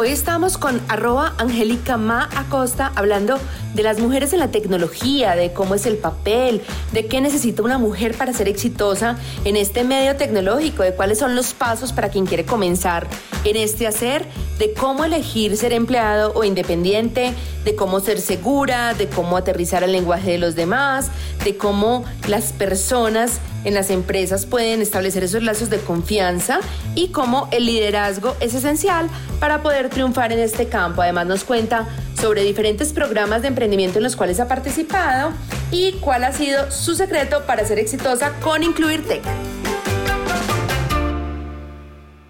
Hoy 0.00 0.08
estamos 0.08 0.56
con 0.56 0.80
arroba 0.88 1.34
Angélica 1.36 1.98
Ma 1.98 2.26
Acosta 2.34 2.90
hablando 2.96 3.38
de 3.74 3.82
las 3.82 4.00
mujeres 4.00 4.32
en 4.32 4.38
la 4.38 4.50
tecnología, 4.50 5.36
de 5.36 5.52
cómo 5.52 5.74
es 5.74 5.84
el 5.84 5.98
papel, 5.98 6.62
de 6.92 7.04
qué 7.04 7.20
necesita 7.20 7.62
una 7.62 7.76
mujer 7.76 8.16
para 8.16 8.32
ser 8.32 8.48
exitosa 8.48 9.18
en 9.44 9.56
este 9.56 9.84
medio 9.84 10.16
tecnológico, 10.16 10.82
de 10.82 10.94
cuáles 10.94 11.18
son 11.18 11.34
los 11.36 11.52
pasos 11.52 11.92
para 11.92 12.08
quien 12.08 12.24
quiere 12.24 12.46
comenzar 12.46 13.08
en 13.44 13.56
este 13.56 13.86
hacer, 13.86 14.24
de 14.58 14.72
cómo 14.72 15.04
elegir 15.04 15.58
ser 15.58 15.74
empleado 15.74 16.32
o 16.34 16.44
independiente, 16.44 17.34
de 17.66 17.76
cómo 17.76 18.00
ser 18.00 18.22
segura, 18.22 18.94
de 18.94 19.06
cómo 19.06 19.36
aterrizar 19.36 19.82
el 19.82 19.92
lenguaje 19.92 20.30
de 20.30 20.38
los 20.38 20.54
demás, 20.54 21.10
de 21.44 21.58
cómo 21.58 22.06
las 22.26 22.54
personas 22.54 23.38
en 23.64 23.74
las 23.74 23.90
empresas 23.90 24.46
pueden 24.46 24.80
establecer 24.82 25.24
esos 25.24 25.42
lazos 25.42 25.70
de 25.70 25.78
confianza 25.78 26.60
y 26.94 27.08
cómo 27.08 27.48
el 27.52 27.66
liderazgo 27.66 28.36
es 28.40 28.54
esencial 28.54 29.08
para 29.38 29.62
poder 29.62 29.88
triunfar 29.88 30.32
en 30.32 30.38
este 30.38 30.68
campo. 30.68 31.02
Además 31.02 31.26
nos 31.26 31.44
cuenta 31.44 31.88
sobre 32.20 32.42
diferentes 32.42 32.92
programas 32.92 33.42
de 33.42 33.48
emprendimiento 33.48 33.98
en 33.98 34.04
los 34.04 34.16
cuales 34.16 34.40
ha 34.40 34.48
participado 34.48 35.32
y 35.70 35.92
cuál 36.00 36.24
ha 36.24 36.32
sido 36.32 36.70
su 36.70 36.94
secreto 36.94 37.44
para 37.46 37.64
ser 37.64 37.78
exitosa 37.78 38.32
con 38.40 38.62
Incluir 38.62 39.06
Tech. 39.06 39.22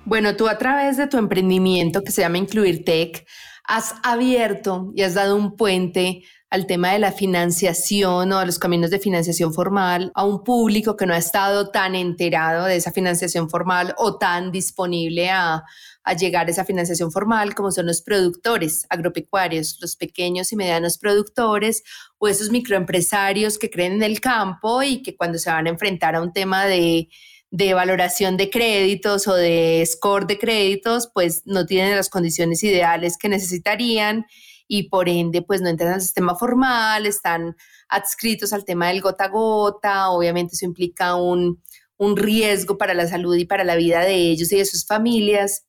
Bueno, 0.05 0.35
tú 0.35 0.49
a 0.49 0.59
través 0.59 0.97
de 0.97 1.07
tu 1.07 1.19
emprendimiento 1.19 2.03
que 2.03 2.11
se 2.11 2.23
llama 2.23 2.39
Incluir 2.39 2.85
Tech, 2.85 3.25
has 3.65 3.95
abierto 4.03 4.91
y 4.97 5.03
has 5.03 5.15
dado 5.15 5.37
un 5.37 5.57
puente 5.57 6.25
al 6.51 6.67
tema 6.67 6.93
de 6.93 6.99
la 6.99 7.13
financiación 7.13 8.33
o 8.33 8.39
a 8.39 8.45
los 8.45 8.59
caminos 8.59 8.91
de 8.91 8.99
financiación 8.99 9.55
formal 9.55 10.11
a 10.15 10.25
un 10.25 10.43
público 10.43 10.97
que 10.97 11.07
no 11.07 11.15
ha 11.15 11.19
estado 11.19 11.71
tan 11.71 11.95
enterado 11.95 12.67
de 12.67 12.77
esa 12.77 12.91
financiación 12.91 13.49
formal 13.49 13.95
o 13.99 14.19
tan 14.19 14.51
disponible 14.51 15.31
a, 15.31 15.63
a 16.03 16.13
llegar 16.15 16.49
a 16.49 16.51
esa 16.51 16.65
financiación 16.65 17.13
formal 17.13 17.55
como 17.55 17.71
son 17.71 17.87
los 17.87 18.03
productores 18.03 18.85
agropecuarios, 18.89 19.79
los 19.81 19.95
pequeños 19.95 20.51
y 20.51 20.57
medianos 20.57 20.99
productores 20.99 21.85
o 22.19 22.27
esos 22.27 22.51
microempresarios 22.51 23.57
que 23.57 23.71
creen 23.71 23.93
en 23.93 24.03
el 24.03 24.21
campo 24.21 24.83
y 24.83 25.03
que 25.03 25.17
cuando 25.17 25.39
se 25.39 25.51
van 25.51 25.69
a 25.69 25.71
enfrentar 25.71 26.17
a 26.17 26.23
un 26.23 26.33
tema 26.33 26.67
de 26.67 27.09
de 27.51 27.75
valoración 27.75 28.37
de 28.37 28.49
créditos 28.49 29.27
o 29.27 29.35
de 29.35 29.85
score 29.85 30.27
de 30.27 30.39
créditos, 30.39 31.11
pues 31.13 31.43
no 31.47 31.67
tienen 31.67 31.97
las 31.97 32.09
condiciones 32.09 32.63
ideales 32.63 33.17
que 33.19 33.29
necesitarían 33.29 34.27
y 34.73 34.85
por 34.85 35.09
ende 35.09 35.43
pues 35.43 35.61
no 35.61 35.69
entran 35.69 35.95
al 35.95 36.01
sistema 36.01 36.37
formal, 36.37 37.05
están 37.05 37.57
adscritos 37.89 38.53
al 38.53 38.65
tema 38.65 38.87
del 38.87 39.01
gota 39.01 39.25
a 39.25 39.29
gota, 39.29 40.11
obviamente 40.11 40.55
eso 40.55 40.65
implica 40.65 41.17
un, 41.17 41.61
un 41.97 42.17
riesgo 42.17 42.79
para 42.79 42.95
la 42.95 43.09
salud 43.09 43.35
y 43.35 43.47
para 43.47 43.65
la 43.65 43.75
vida 43.75 44.03
de 44.03 44.15
ellos 44.15 44.53
y 44.53 44.59
de 44.59 44.65
sus 44.65 44.87
familias. 44.87 45.67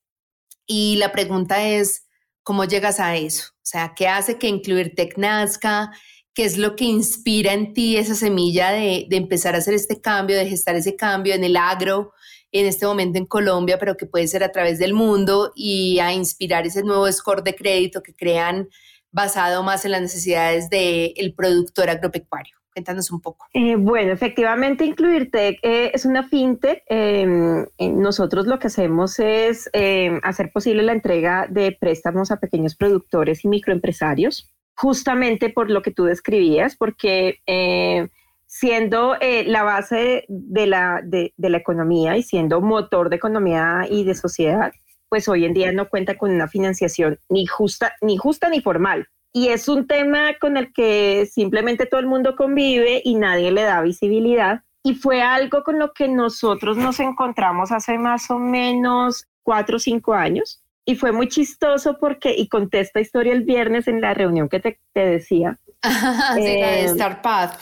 Y 0.67 0.97
la 0.97 1.11
pregunta 1.11 1.67
es, 1.67 2.05
¿cómo 2.43 2.63
llegas 2.65 2.99
a 2.99 3.15
eso? 3.15 3.45
O 3.55 3.65
sea, 3.65 3.93
¿qué 3.95 4.07
hace 4.07 4.37
que 4.37 4.47
Incluir 4.47 4.93
Tech 4.93 5.17
nazca? 5.17 5.89
¿Qué 6.35 6.45
es 6.45 6.59
lo 6.59 6.75
que 6.75 6.85
inspira 6.85 7.53
en 7.53 7.73
ti 7.73 7.97
esa 7.97 8.13
semilla 8.13 8.69
de, 8.69 9.07
de, 9.09 9.17
empezar 9.17 9.55
a 9.55 9.57
hacer 9.57 9.73
este 9.73 9.99
cambio, 9.99 10.37
de 10.37 10.47
gestar 10.47 10.75
ese 10.75 10.95
cambio 10.95 11.33
en 11.33 11.43
el 11.43 11.57
agro, 11.57 12.13
en 12.51 12.67
este 12.67 12.85
momento 12.85 13.17
en 13.17 13.25
Colombia, 13.25 13.79
pero 13.79 13.97
que 13.97 14.05
puede 14.05 14.27
ser 14.27 14.43
a 14.43 14.51
través 14.51 14.77
del 14.77 14.93
mundo 14.93 15.51
y 15.55 15.97
a 15.97 16.13
inspirar 16.13 16.67
ese 16.67 16.83
nuevo 16.83 17.11
score 17.11 17.41
de 17.41 17.55
crédito 17.55 18.03
que 18.03 18.13
crean 18.13 18.69
basado 19.11 19.63
más 19.63 19.85
en 19.85 19.91
las 19.91 20.01
necesidades 20.01 20.69
del 20.69 21.33
productor 21.35 21.89
agropecuario? 21.89 22.55
Cuéntanos 22.73 23.11
un 23.11 23.19
poco. 23.19 23.45
Eh, 23.53 23.75
bueno, 23.75 24.13
efectivamente, 24.13 24.85
Incluirtech 24.85 25.59
eh, 25.61 25.91
es 25.93 26.05
una 26.05 26.23
fintech. 26.23 26.83
Em, 26.87 27.65
nosotros 27.79 28.47
lo 28.47 28.59
que 28.59 28.67
hacemos 28.67 29.19
es 29.19 29.69
em, 29.73 30.21
hacer 30.23 30.51
posible 30.53 30.81
la 30.81 30.93
entrega 30.93 31.47
de 31.49 31.77
préstamos 31.77 32.31
a 32.31 32.37
pequeños 32.37 32.75
productores 32.75 33.43
y 33.43 33.49
microempresarios 33.49 34.49
justamente 34.81 35.49
por 35.49 35.69
lo 35.69 35.83
que 35.83 35.91
tú 35.91 36.05
describías, 36.05 36.75
porque 36.75 37.39
eh, 37.45 38.09
siendo 38.47 39.15
eh, 39.21 39.43
la 39.45 39.63
base 39.63 40.25
de 40.27 40.65
la, 40.65 41.01
de, 41.03 41.33
la 41.37 41.57
economía 41.57 42.17
y 42.17 42.23
siendo 42.23 42.61
motor 42.61 43.09
de 43.09 43.17
economía 43.17 43.85
y 43.89 44.03
de 44.03 44.15
sociedad, 44.15 44.71
pues 45.11 45.27
hoy 45.27 45.43
en 45.43 45.53
día 45.53 45.73
no 45.73 45.89
cuenta 45.89 46.17
con 46.17 46.31
una 46.31 46.47
financiación 46.47 47.19
ni 47.27 47.45
justa, 47.45 47.97
ni 47.99 48.15
justa 48.15 48.47
ni 48.47 48.61
formal. 48.61 49.09
Y 49.33 49.49
es 49.49 49.67
un 49.67 49.85
tema 49.85 50.37
con 50.39 50.55
el 50.55 50.71
que 50.71 51.27
simplemente 51.29 51.85
todo 51.85 51.99
el 51.99 52.07
mundo 52.07 52.37
convive 52.37 53.01
y 53.03 53.15
nadie 53.15 53.51
le 53.51 53.63
da 53.63 53.81
visibilidad. 53.81 54.61
Y 54.83 54.95
fue 54.95 55.21
algo 55.21 55.63
con 55.63 55.79
lo 55.79 55.91
que 55.91 56.07
nosotros 56.07 56.77
nos 56.77 57.01
encontramos 57.01 57.73
hace 57.73 57.97
más 57.97 58.31
o 58.31 58.39
menos 58.39 59.27
cuatro 59.43 59.75
o 59.75 59.79
cinco 59.79 60.13
años, 60.13 60.63
y 60.85 60.95
fue 60.95 61.11
muy 61.11 61.27
chistoso 61.27 61.97
porque, 61.99 62.33
y 62.35 62.47
conté 62.47 62.79
esta 62.79 63.01
historia 63.01 63.33
el 63.33 63.43
viernes 63.43 63.89
en 63.89 63.99
la 63.99 64.13
reunión 64.13 64.47
que 64.47 64.61
te, 64.61 64.79
decía. 64.93 65.59
sí, 66.35 66.41
de 66.41 66.81
eh, 66.81 66.85
Star 66.85 67.21
Path 67.21 67.59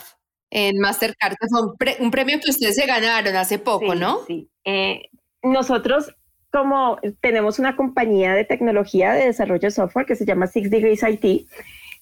en 0.50 0.78
Mastercard, 0.78 1.34
fue 1.48 1.96
un, 2.00 2.10
premio 2.10 2.38
que 2.40 2.50
ustedes 2.50 2.76
se 2.76 2.86
ganaron 2.86 3.34
hace 3.34 3.58
poco, 3.58 3.94
¿no? 3.94 4.20
Sí. 4.26 4.48
Eh, 4.64 5.10
nosotros 5.42 6.14
como 6.50 6.98
tenemos 7.20 7.58
una 7.58 7.76
compañía 7.76 8.34
de 8.34 8.44
tecnología 8.44 9.12
de 9.12 9.26
desarrollo 9.26 9.60
de 9.62 9.70
software 9.70 10.06
que 10.06 10.16
se 10.16 10.24
llama 10.24 10.46
Six 10.46 10.70
Degrees 10.70 11.02
IT 11.02 11.46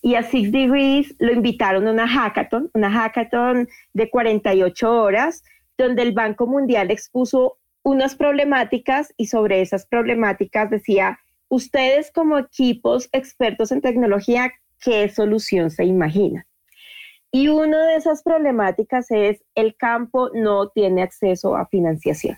y 0.03 0.15
a 0.15 0.23
Six 0.23 0.53
Degrees 0.53 1.15
lo 1.19 1.33
invitaron 1.33 1.87
a 1.87 1.93
una 1.93 2.09
hackathon, 2.09 2.71
una 2.75 2.91
hackathon 2.91 3.69
de 3.93 4.11
48 4.11 4.91
horas, 4.91 5.43
donde 5.77 6.03
el 6.03 6.13
Banco 6.13 6.47
Mundial 6.47 6.91
expuso 6.91 7.59
unas 7.83 8.15
problemáticas 8.15 9.13
y 9.17 9.27
sobre 9.27 9.61
esas 9.61 9.87
problemáticas 9.87 10.71
decía, 10.71 11.19
ustedes 11.49 12.11
como 12.13 12.39
equipos 12.39 13.09
expertos 13.13 13.73
en 13.73 13.81
tecnología, 13.81 14.53
¿qué 14.81 15.09
solución 15.09 15.71
se 15.71 15.85
imagina? 15.85 16.47
Y 17.31 17.49
una 17.49 17.85
de 17.87 17.97
esas 17.97 18.23
problemáticas 18.23 19.11
es 19.11 19.43
el 19.55 19.77
campo 19.77 20.31
no 20.33 20.69
tiene 20.69 21.03
acceso 21.03 21.57
a 21.57 21.67
financiación. 21.67 22.37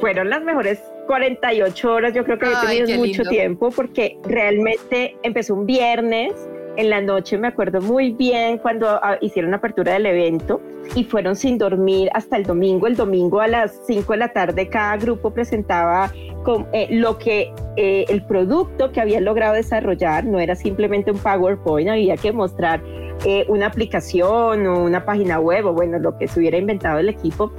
Fueron 0.00 0.30
las 0.30 0.42
mejores 0.42 0.82
48 1.06 1.92
horas, 1.92 2.14
yo 2.14 2.24
creo 2.24 2.38
que 2.38 2.46
he 2.46 2.66
tenido 2.66 2.98
mucho 2.98 3.22
tiempo 3.24 3.70
porque 3.70 4.18
realmente 4.24 5.16
empezó 5.22 5.54
un 5.54 5.66
viernes, 5.66 6.32
en 6.78 6.90
la 6.90 7.00
noche 7.00 7.36
me 7.38 7.48
acuerdo 7.48 7.80
muy 7.80 8.12
bien 8.12 8.58
cuando 8.58 8.88
ah, 8.88 9.18
hicieron 9.20 9.50
la 9.50 9.56
apertura 9.56 9.94
del 9.94 10.06
evento 10.06 10.60
y 10.94 11.02
fueron 11.02 11.34
sin 11.34 11.58
dormir 11.58 12.08
hasta 12.14 12.36
el 12.36 12.44
domingo. 12.44 12.86
El 12.86 12.94
domingo 12.94 13.40
a 13.40 13.48
las 13.48 13.80
5 13.88 14.12
de 14.12 14.18
la 14.18 14.32
tarde 14.32 14.68
cada 14.68 14.96
grupo 14.96 15.32
presentaba 15.32 16.12
con, 16.44 16.68
eh, 16.72 16.86
lo 16.90 17.18
que 17.18 17.52
eh, 17.76 18.04
el 18.08 18.24
producto 18.24 18.92
que 18.92 19.00
habían 19.00 19.24
logrado 19.24 19.54
desarrollar. 19.54 20.24
No 20.24 20.38
era 20.38 20.54
simplemente 20.54 21.10
un 21.10 21.18
PowerPoint, 21.18 21.88
había 21.88 22.16
que 22.16 22.32
mostrar 22.32 22.80
eh, 23.24 23.44
una 23.48 23.66
aplicación 23.66 24.64
o 24.68 24.84
una 24.84 25.04
página 25.04 25.40
web 25.40 25.66
o 25.66 25.72
bueno, 25.72 25.98
lo 25.98 26.16
que 26.16 26.28
se 26.28 26.38
hubiera 26.38 26.58
inventado 26.58 27.00
el 27.00 27.08
equipo. 27.08 27.52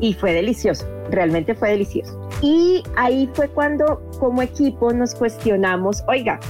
Y 0.00 0.14
fue 0.14 0.32
delicioso, 0.32 0.86
realmente 1.12 1.54
fue 1.54 1.70
delicioso. 1.70 2.18
Y 2.40 2.82
ahí 2.96 3.30
fue 3.34 3.48
cuando 3.48 4.02
como 4.18 4.42
equipo 4.42 4.92
nos 4.92 5.14
cuestionamos, 5.14 6.02
oiga, 6.08 6.40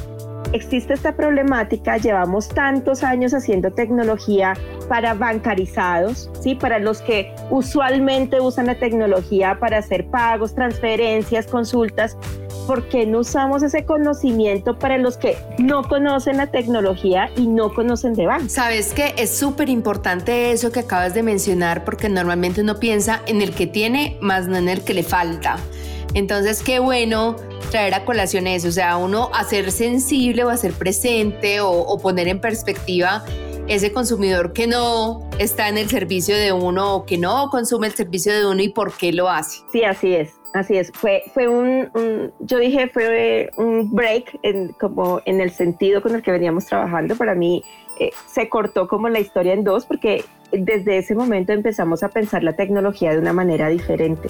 existe 0.52 0.94
esta 0.94 1.14
problemática, 1.14 1.96
llevamos 1.96 2.48
tantos 2.48 3.02
años 3.02 3.34
haciendo 3.34 3.72
tecnología 3.72 4.54
para 4.88 5.14
bancarizados, 5.14 6.30
¿sí? 6.40 6.54
para 6.54 6.78
los 6.78 7.00
que 7.02 7.34
usualmente 7.50 8.40
usan 8.40 8.66
la 8.66 8.78
tecnología 8.78 9.58
para 9.58 9.78
hacer 9.78 10.06
pagos, 10.06 10.54
transferencias, 10.54 11.46
consultas, 11.46 12.16
¿por 12.66 12.88
qué 12.88 13.06
no 13.06 13.20
usamos 13.20 13.62
ese 13.62 13.84
conocimiento 13.84 14.78
para 14.78 14.98
los 14.98 15.16
que 15.16 15.36
no 15.58 15.82
conocen 15.82 16.36
la 16.36 16.48
tecnología 16.48 17.30
y 17.36 17.46
no 17.46 17.72
conocen 17.72 18.14
de 18.14 18.26
banco? 18.26 18.48
Sabes 18.48 18.92
que 18.92 19.14
es 19.16 19.36
súper 19.36 19.68
importante 19.68 20.52
eso 20.52 20.72
que 20.72 20.80
acabas 20.80 21.14
de 21.14 21.22
mencionar 21.22 21.84
porque 21.84 22.08
normalmente 22.08 22.60
uno 22.60 22.78
piensa 22.78 23.22
en 23.26 23.42
el 23.42 23.52
que 23.52 23.66
tiene 23.66 24.16
más 24.20 24.46
no 24.46 24.56
en 24.56 24.68
el 24.68 24.82
que 24.82 24.94
le 24.94 25.02
falta. 25.02 25.58
Entonces, 26.14 26.62
qué 26.62 26.78
bueno 26.78 27.36
traer 27.70 27.94
a 27.94 28.04
colación 28.04 28.46
eso, 28.46 28.68
o 28.68 28.72
sea, 28.72 28.98
uno 28.98 29.30
hacer 29.32 29.72
sensible 29.72 30.44
o 30.44 30.50
hacer 30.50 30.72
presente 30.72 31.60
o, 31.60 31.70
o 31.70 31.98
poner 31.98 32.28
en 32.28 32.40
perspectiva 32.40 33.24
ese 33.66 33.92
consumidor 33.92 34.52
que 34.52 34.66
no 34.66 35.20
está 35.38 35.68
en 35.68 35.78
el 35.78 35.88
servicio 35.88 36.36
de 36.36 36.52
uno 36.52 36.96
o 36.96 37.06
que 37.06 37.16
no 37.16 37.48
consume 37.50 37.86
el 37.86 37.94
servicio 37.94 38.32
de 38.32 38.46
uno 38.46 38.60
y 38.60 38.68
por 38.68 38.92
qué 38.92 39.12
lo 39.12 39.30
hace. 39.30 39.60
Sí, 39.72 39.84
así 39.84 40.14
es. 40.14 40.41
Así 40.54 40.76
es, 40.76 40.92
fue, 40.92 41.22
fue 41.32 41.48
un, 41.48 41.90
yo 42.40 42.58
dije, 42.58 42.88
fue 42.88 43.50
un 43.56 43.90
break 43.90 44.38
en, 44.42 44.68
como 44.72 45.22
en 45.24 45.40
el 45.40 45.50
sentido 45.50 46.02
con 46.02 46.14
el 46.14 46.22
que 46.22 46.30
veníamos 46.30 46.66
trabajando. 46.66 47.16
Para 47.16 47.34
mí 47.34 47.62
eh, 47.98 48.10
se 48.26 48.48
cortó 48.50 48.86
como 48.86 49.08
la 49.08 49.18
historia 49.18 49.54
en 49.54 49.64
dos 49.64 49.86
porque 49.86 50.24
desde 50.50 50.98
ese 50.98 51.14
momento 51.14 51.52
empezamos 51.52 52.02
a 52.02 52.10
pensar 52.10 52.42
la 52.42 52.54
tecnología 52.54 53.12
de 53.12 53.18
una 53.18 53.32
manera 53.32 53.68
diferente. 53.68 54.28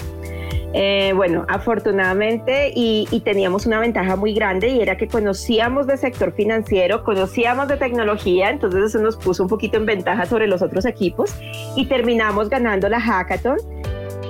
Eh, 0.75 1.13
bueno, 1.15 1.45
afortunadamente 1.49 2.73
y, 2.75 3.07
y, 3.11 3.21
teníamos 3.21 3.67
una 3.67 3.79
ventaja 3.79 4.17
muy 4.17 4.33
grande 4.33 4.69
y 4.69 4.81
era 4.81 4.97
que 4.97 5.07
conocíamos 5.07 5.87
de 5.87 5.99
sector 5.99 6.33
financiero, 6.33 7.05
conocíamos 7.05 7.69
de 7.69 7.77
tecnología, 7.77 8.49
entonces 8.49 8.85
eso 8.85 8.99
nos 8.99 9.19
puso 9.19 9.43
un 9.43 9.51
poquito 9.51 9.77
en 9.77 9.85
ventaja 9.85 10.25
sobre 10.25 10.47
los 10.47 10.63
otros 10.63 10.87
equipos 10.87 11.35
y 11.77 11.87
terminamos 11.87 12.49
ganando 12.49 12.89
la 12.89 13.01
hackathon 13.01 13.59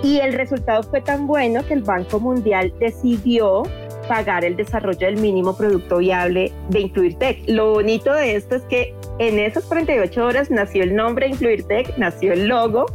y 0.03 0.19
el 0.19 0.33
resultado 0.33 0.83
fue 0.83 1.01
tan 1.01 1.27
bueno 1.27 1.65
que 1.67 1.75
el 1.75 1.83
Banco 1.83 2.19
Mundial 2.19 2.73
decidió 2.79 3.63
pagar 4.09 4.45
el 4.45 4.57
desarrollo 4.57 5.07
del 5.07 5.19
mínimo 5.19 5.57
producto 5.57 5.99
viable 5.99 6.53
de 6.71 6.81
IncluirTech. 6.81 7.49
Lo 7.49 7.75
bonito 7.75 8.13
de 8.13 8.37
esto 8.37 8.57
es 8.57 8.63
que 8.63 8.95
en 9.19 9.39
esas 9.39 9.65
48 9.65 10.25
horas 10.25 10.51
nació 10.51 10.83
el 10.83 10.95
nombre 10.95 11.29
IncluirTech, 11.29 11.97
nació 11.99 12.33
el 12.33 12.49
logo 12.49 12.87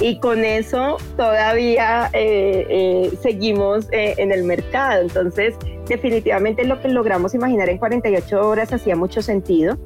y 0.00 0.18
con 0.18 0.44
eso 0.44 0.96
todavía 1.16 2.10
eh, 2.12 2.66
eh, 2.68 3.10
seguimos 3.22 3.88
eh, 3.92 4.14
en 4.18 4.32
el 4.32 4.44
mercado. 4.44 5.02
Entonces, 5.02 5.54
definitivamente 5.88 6.64
lo 6.64 6.80
que 6.80 6.88
logramos 6.88 7.34
imaginar 7.34 7.68
en 7.68 7.78
48 7.78 8.48
horas 8.48 8.72
hacía 8.72 8.96
mucho 8.96 9.22
sentido. 9.22 9.78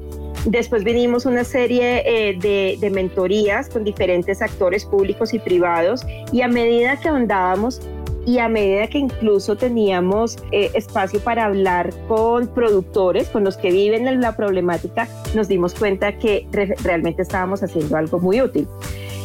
Después 0.45 0.83
vinimos 0.83 1.25
una 1.25 1.43
serie 1.43 2.03
eh, 2.05 2.77
de, 2.79 2.89
mentorías 2.91 3.67
con 3.67 3.83
diferentes 3.83 4.43
actores 4.43 4.85
públicos 4.85 5.33
y 5.33 5.39
privados 5.39 6.05
y 6.31 6.41
a 6.41 6.47
medida 6.47 6.99
que 6.99 7.09
ahondábamos 7.09 7.81
y 8.27 8.37
a 8.37 8.47
medida 8.47 8.87
que 8.87 8.99
incluso 8.99 9.55
teníamos 9.55 10.37
eh, 10.51 10.69
espacio 10.75 11.19
para 11.19 11.45
hablar 11.45 11.93
con 12.07 12.47
productores, 12.47 13.27
con 13.29 13.43
los 13.43 13.57
que 13.57 13.71
viven 13.71 14.07
en 14.07 14.21
la 14.21 14.35
problemática, 14.35 15.07
nos 15.33 15.47
dimos 15.47 15.73
cuenta 15.73 16.17
que 16.17 16.47
realmente 16.83 17.23
estábamos 17.23 17.63
haciendo 17.63 17.97
algo 17.97 18.19
muy 18.19 18.41
útil. 18.41 18.67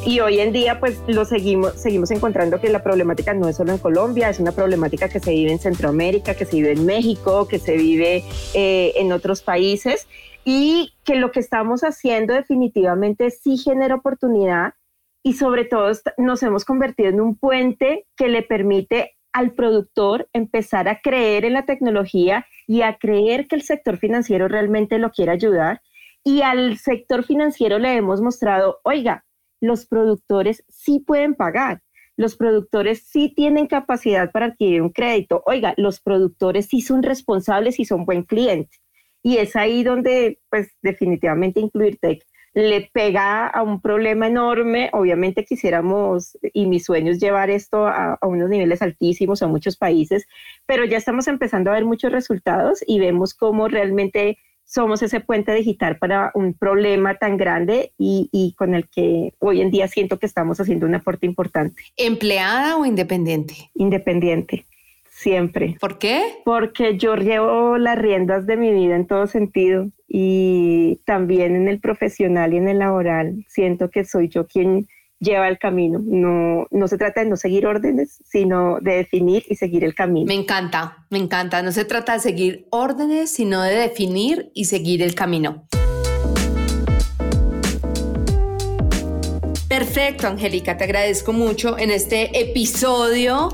Y 0.06 0.20
hoy 0.20 0.40
en 0.40 0.52
día 0.52 0.80
pues 0.80 0.98
lo 1.06 1.26
seguimos, 1.26 1.74
seguimos 1.74 2.10
encontrando 2.10 2.58
que 2.58 2.70
la 2.70 2.82
problemática 2.82 3.34
no 3.34 3.48
es 3.48 3.56
solo 3.56 3.72
en 3.72 3.78
Colombia, 3.78 4.30
es 4.30 4.40
una 4.40 4.52
problemática 4.52 5.10
que 5.10 5.20
se 5.20 5.32
vive 5.32 5.52
en 5.52 5.58
Centroamérica, 5.58 6.34
que 6.34 6.46
se 6.46 6.56
vive 6.56 6.72
en 6.72 6.86
México, 6.86 7.46
que 7.46 7.58
se 7.58 7.76
vive 7.76 8.24
eh, 8.54 8.92
en 8.96 9.12
otros 9.12 9.42
países 9.42 10.06
y 10.44 10.94
que 11.04 11.16
lo 11.16 11.30
que 11.32 11.40
estamos 11.40 11.82
haciendo 11.82 12.34
definitivamente 12.34 13.30
sí 13.30 13.56
genera 13.58 13.96
oportunidad 13.96 14.74
y 15.22 15.34
sobre 15.34 15.64
todo 15.64 15.92
nos 16.18 16.42
hemos 16.42 16.64
convertido 16.64 17.10
en 17.10 17.20
un 17.20 17.36
puente 17.36 18.06
que 18.16 18.28
le 18.28 18.42
permite 18.42 19.16
al 19.32 19.52
productor 19.52 20.28
empezar 20.32 20.88
a 20.88 21.00
creer 21.00 21.44
en 21.44 21.52
la 21.52 21.66
tecnología 21.66 22.46
y 22.66 22.82
a 22.82 22.96
creer 22.96 23.46
que 23.46 23.56
el 23.56 23.62
sector 23.62 23.98
financiero 23.98 24.48
realmente 24.48 24.98
lo 24.98 25.10
quiere 25.10 25.32
ayudar. 25.32 25.82
Y 26.24 26.42
al 26.42 26.76
sector 26.78 27.24
financiero 27.24 27.78
le 27.78 27.94
hemos 27.94 28.20
mostrado, 28.20 28.80
oiga, 28.82 29.24
los 29.60 29.86
productores 29.86 30.64
sí 30.68 31.00
pueden 31.00 31.34
pagar, 31.34 31.82
los 32.16 32.36
productores 32.36 33.06
sí 33.06 33.32
tienen 33.34 33.66
capacidad 33.66 34.30
para 34.30 34.46
adquirir 34.46 34.82
un 34.82 34.90
crédito, 34.90 35.42
oiga, 35.46 35.74
los 35.76 36.00
productores 36.00 36.66
sí 36.66 36.80
son 36.80 37.02
responsables 37.02 37.78
y 37.78 37.84
son 37.84 38.04
buen 38.04 38.24
cliente. 38.24 38.79
Y 39.22 39.38
es 39.38 39.56
ahí 39.56 39.82
donde, 39.82 40.38
pues, 40.50 40.68
definitivamente 40.82 41.60
incluir 41.60 41.98
tech 41.98 42.24
le 42.54 42.90
pega 42.92 43.46
a 43.46 43.62
un 43.62 43.80
problema 43.80 44.26
enorme. 44.26 44.90
Obviamente 44.92 45.44
quisiéramos, 45.44 46.36
y 46.52 46.66
mis 46.66 46.84
sueños, 46.84 47.18
llevar 47.18 47.50
esto 47.50 47.86
a, 47.86 48.18
unos 48.22 48.48
niveles 48.50 48.82
altísimos 48.82 49.42
a 49.42 49.46
muchos 49.46 49.76
países, 49.76 50.26
pero 50.66 50.84
ya 50.84 50.96
estamos 50.96 51.28
empezando 51.28 51.70
a 51.70 51.74
ver 51.74 51.84
muchos 51.84 52.12
resultados 52.12 52.82
y 52.86 52.98
vemos 52.98 53.34
cómo 53.34 53.68
realmente 53.68 54.38
somos 54.64 55.02
ese 55.02 55.18
puente 55.18 55.52
digital 55.52 55.98
para 55.98 56.30
un 56.34 56.54
problema 56.54 57.16
tan 57.16 57.36
grande 57.36 57.92
y, 57.98 58.28
y, 58.30 58.54
con 58.54 58.74
el 58.74 58.88
que 58.88 59.34
hoy 59.40 59.62
en 59.62 59.70
día 59.72 59.88
siento 59.88 60.18
que 60.20 60.26
estamos 60.26 60.60
haciendo 60.60 60.86
un 60.86 60.94
aporte 60.94 61.26
importante. 61.26 61.82
¿Empleada 61.96 62.76
o 62.76 62.86
independiente? 62.86 63.70
Independiente 63.74 64.66
siempre. 65.20 65.76
¿Por 65.78 65.98
qué? 65.98 66.22
Porque 66.44 66.96
yo 66.96 67.14
llevo 67.14 67.76
las 67.78 67.98
riendas 67.98 68.46
de 68.46 68.56
mi 68.56 68.72
vida 68.72 68.96
en 68.96 69.06
todo 69.06 69.26
sentido 69.26 69.88
y 70.08 71.00
también 71.04 71.54
en 71.56 71.68
el 71.68 71.78
profesional 71.78 72.54
y 72.54 72.56
en 72.56 72.68
el 72.68 72.78
laboral. 72.78 73.44
Siento 73.48 73.90
que 73.90 74.04
soy 74.04 74.28
yo 74.28 74.46
quien 74.46 74.88
lleva 75.18 75.48
el 75.48 75.58
camino. 75.58 76.00
No, 76.02 76.66
no 76.70 76.88
se 76.88 76.96
trata 76.96 77.22
de 77.22 77.28
no 77.28 77.36
seguir 77.36 77.66
órdenes, 77.66 78.20
sino 78.24 78.78
de 78.80 78.94
definir 78.94 79.44
y 79.48 79.56
seguir 79.56 79.84
el 79.84 79.94
camino. 79.94 80.26
Me 80.26 80.34
encanta, 80.34 81.06
me 81.10 81.18
encanta. 81.18 81.62
No 81.62 81.72
se 81.72 81.84
trata 81.84 82.14
de 82.14 82.20
seguir 82.20 82.66
órdenes, 82.70 83.30
sino 83.30 83.62
de 83.62 83.74
definir 83.74 84.50
y 84.54 84.64
seguir 84.64 85.02
el 85.02 85.14
camino. 85.14 85.66
Perfecto, 89.68 90.26
Angélica, 90.26 90.76
te 90.76 90.84
agradezco 90.84 91.32
mucho 91.32 91.78
en 91.78 91.90
este 91.90 92.40
episodio 92.40 93.50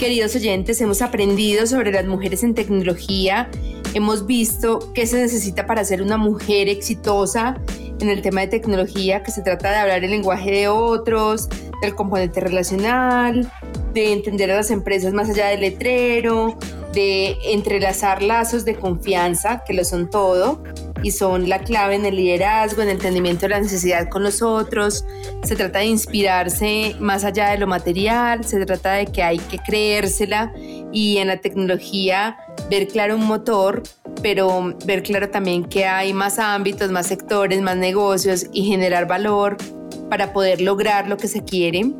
Queridos 0.00 0.34
oyentes, 0.34 0.80
hemos 0.80 1.02
aprendido 1.02 1.66
sobre 1.66 1.92
las 1.92 2.06
mujeres 2.06 2.42
en 2.42 2.54
tecnología, 2.54 3.50
hemos 3.92 4.26
visto 4.26 4.90
qué 4.94 5.06
se 5.06 5.20
necesita 5.20 5.66
para 5.66 5.84
ser 5.84 6.00
una 6.00 6.16
mujer 6.16 6.70
exitosa 6.70 7.60
en 8.00 8.08
el 8.08 8.22
tema 8.22 8.40
de 8.40 8.46
tecnología, 8.46 9.22
que 9.22 9.30
se 9.30 9.42
trata 9.42 9.70
de 9.70 9.76
hablar 9.76 10.02
el 10.02 10.10
lenguaje 10.10 10.50
de 10.52 10.68
otros, 10.68 11.50
del 11.82 11.94
componente 11.94 12.40
relacional, 12.40 13.52
de 13.92 14.14
entender 14.14 14.50
a 14.50 14.56
las 14.56 14.70
empresas 14.70 15.12
más 15.12 15.28
allá 15.28 15.48
del 15.48 15.60
letrero, 15.60 16.56
de 16.94 17.36
entrelazar 17.52 18.22
lazos 18.22 18.64
de 18.64 18.76
confianza, 18.76 19.64
que 19.66 19.74
lo 19.74 19.84
son 19.84 20.08
todo, 20.08 20.62
y 21.02 21.10
son 21.10 21.48
la 21.48 21.60
clave 21.60 21.94
en 21.94 22.06
el 22.06 22.16
liderazgo, 22.16 22.82
en 22.82 22.88
el 22.88 22.94
entendimiento 22.96 23.42
de 23.42 23.50
la 23.50 23.60
necesidad 23.60 24.08
con 24.08 24.22
los 24.22 24.42
otros. 24.42 25.04
Se 25.42 25.56
trata 25.56 25.80
de 25.80 25.86
inspirarse 25.86 26.96
más 27.00 27.24
allá 27.24 27.50
de 27.50 27.58
lo 27.58 27.66
material, 27.66 28.44
se 28.44 28.64
trata 28.64 28.94
de 28.94 29.06
que 29.06 29.22
hay 29.22 29.38
que 29.38 29.58
creérsela 29.58 30.52
y 30.92 31.18
en 31.18 31.28
la 31.28 31.38
tecnología 31.38 32.36
ver 32.70 32.88
claro 32.88 33.16
un 33.16 33.26
motor, 33.26 33.82
pero 34.22 34.74
ver 34.84 35.02
claro 35.02 35.30
también 35.30 35.64
que 35.64 35.86
hay 35.86 36.12
más 36.12 36.38
ámbitos, 36.38 36.90
más 36.90 37.06
sectores, 37.06 37.60
más 37.60 37.76
negocios 37.76 38.46
y 38.52 38.64
generar 38.64 39.06
valor 39.06 39.56
para 40.08 40.32
poder 40.32 40.60
lograr 40.60 41.08
lo 41.08 41.16
que 41.16 41.28
se 41.28 41.44
quiere 41.44 41.92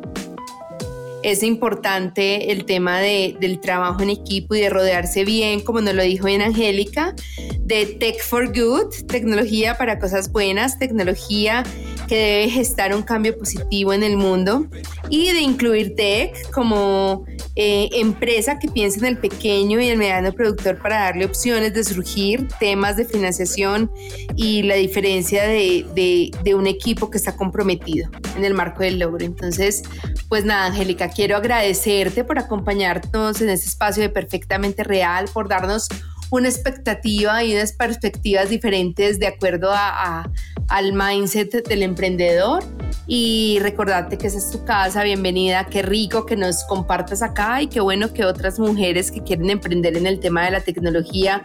es 1.23 1.43
importante 1.43 2.51
el 2.51 2.65
tema 2.65 2.99
de, 2.99 3.35
del 3.39 3.59
trabajo 3.59 4.01
en 4.01 4.09
equipo 4.09 4.55
y 4.55 4.61
de 4.61 4.69
rodearse 4.69 5.25
bien, 5.25 5.61
como 5.61 5.81
nos 5.81 5.93
lo 5.93 6.03
dijo 6.03 6.25
bien 6.25 6.41
Angélica, 6.41 7.15
de 7.59 7.85
Tech 7.85 8.21
for 8.23 8.47
Good, 8.47 9.07
tecnología 9.07 9.77
para 9.77 9.99
cosas 9.99 10.31
buenas, 10.31 10.79
tecnología 10.79 11.63
que 12.11 12.17
debe 12.17 12.49
gestar 12.49 12.93
un 12.93 13.03
cambio 13.03 13.37
positivo 13.37 13.93
en 13.93 14.03
el 14.03 14.17
mundo 14.17 14.67
y 15.09 15.31
de 15.31 15.39
incluir 15.39 15.95
tech 15.95 16.51
como 16.51 17.23
eh, 17.55 17.87
empresa 17.93 18.59
que 18.59 18.67
piensa 18.67 18.99
en 18.99 19.05
el 19.05 19.17
pequeño 19.17 19.79
y 19.79 19.87
el 19.87 19.97
mediano 19.97 20.33
productor 20.33 20.77
para 20.81 21.03
darle 21.03 21.23
opciones 21.23 21.73
de 21.73 21.85
surgir, 21.85 22.49
temas 22.59 22.97
de 22.97 23.05
financiación 23.05 23.89
y 24.35 24.61
la 24.63 24.75
diferencia 24.75 25.47
de, 25.47 26.33
de, 26.43 26.53
un 26.53 26.67
equipo 26.67 27.09
que 27.09 27.17
está 27.17 27.37
comprometido 27.37 28.11
en 28.35 28.43
el 28.43 28.55
marco 28.55 28.83
del 28.83 28.99
logro. 28.99 29.23
Entonces, 29.23 29.81
pues 30.27 30.43
nada, 30.43 30.65
Angélica, 30.65 31.07
quiero 31.07 31.37
agradecerte 31.37 32.25
por 32.25 32.37
acompañarnos 32.39 33.39
en 33.39 33.51
este 33.51 33.69
espacio 33.69 34.03
de 34.03 34.09
Perfectamente 34.09 34.83
Real, 34.83 35.29
por 35.33 35.47
darnos 35.47 35.87
una 36.31 36.47
expectativa 36.47 37.43
y 37.43 37.53
unas 37.53 37.73
perspectivas 37.73 38.49
diferentes 38.49 39.19
de 39.19 39.27
acuerdo 39.27 39.69
a, 39.71 40.29
al 40.71 40.93
mindset 40.93 41.67
del 41.67 41.83
emprendedor. 41.83 42.63
Y 43.07 43.57
recordarte 43.61 44.17
que 44.17 44.27
esa 44.27 44.37
es 44.37 44.51
tu 44.51 44.63
casa, 44.63 45.03
bienvenida, 45.03 45.65
qué 45.65 45.81
rico 45.81 46.25
que 46.25 46.37
nos 46.37 46.63
compartas 46.63 47.21
acá 47.21 47.61
y 47.61 47.67
qué 47.67 47.81
bueno 47.81 48.13
que 48.13 48.23
otras 48.23 48.57
mujeres 48.57 49.11
que 49.11 49.21
quieren 49.21 49.49
emprender 49.49 49.97
en 49.97 50.07
el 50.07 50.19
tema 50.19 50.45
de 50.45 50.51
la 50.51 50.61
tecnología 50.61 51.43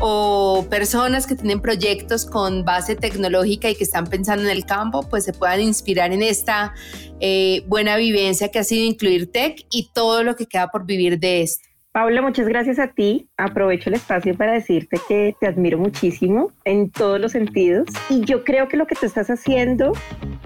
o 0.00 0.66
personas 0.68 1.26
que 1.26 1.34
tienen 1.34 1.60
proyectos 1.60 2.26
con 2.26 2.64
base 2.64 2.96
tecnológica 2.96 3.70
y 3.70 3.76
que 3.76 3.84
están 3.84 4.06
pensando 4.08 4.44
en 4.44 4.50
el 4.50 4.66
campo, 4.66 5.08
pues 5.08 5.24
se 5.24 5.32
puedan 5.32 5.60
inspirar 5.62 6.12
en 6.12 6.22
esta 6.22 6.74
eh, 7.20 7.64
buena 7.66 7.96
vivencia 7.96 8.50
que 8.50 8.58
ha 8.58 8.64
sido 8.64 8.84
incluir 8.84 9.32
tech 9.32 9.64
y 9.70 9.90
todo 9.94 10.22
lo 10.22 10.36
que 10.36 10.46
queda 10.46 10.68
por 10.68 10.84
vivir 10.84 11.18
de 11.18 11.42
esto. 11.42 11.65
Paula, 11.96 12.20
muchas 12.20 12.46
gracias 12.46 12.78
a 12.78 12.88
ti. 12.88 13.26
Aprovecho 13.38 13.88
el 13.88 13.94
espacio 13.94 14.36
para 14.36 14.52
decirte 14.52 15.00
que 15.08 15.34
te 15.40 15.46
admiro 15.46 15.78
muchísimo 15.78 16.52
en 16.66 16.90
todos 16.90 17.18
los 17.18 17.32
sentidos. 17.32 17.88
Y 18.10 18.20
yo 18.20 18.44
creo 18.44 18.68
que 18.68 18.76
lo 18.76 18.86
que 18.86 18.94
tú 18.96 19.06
estás 19.06 19.30
haciendo 19.30 19.94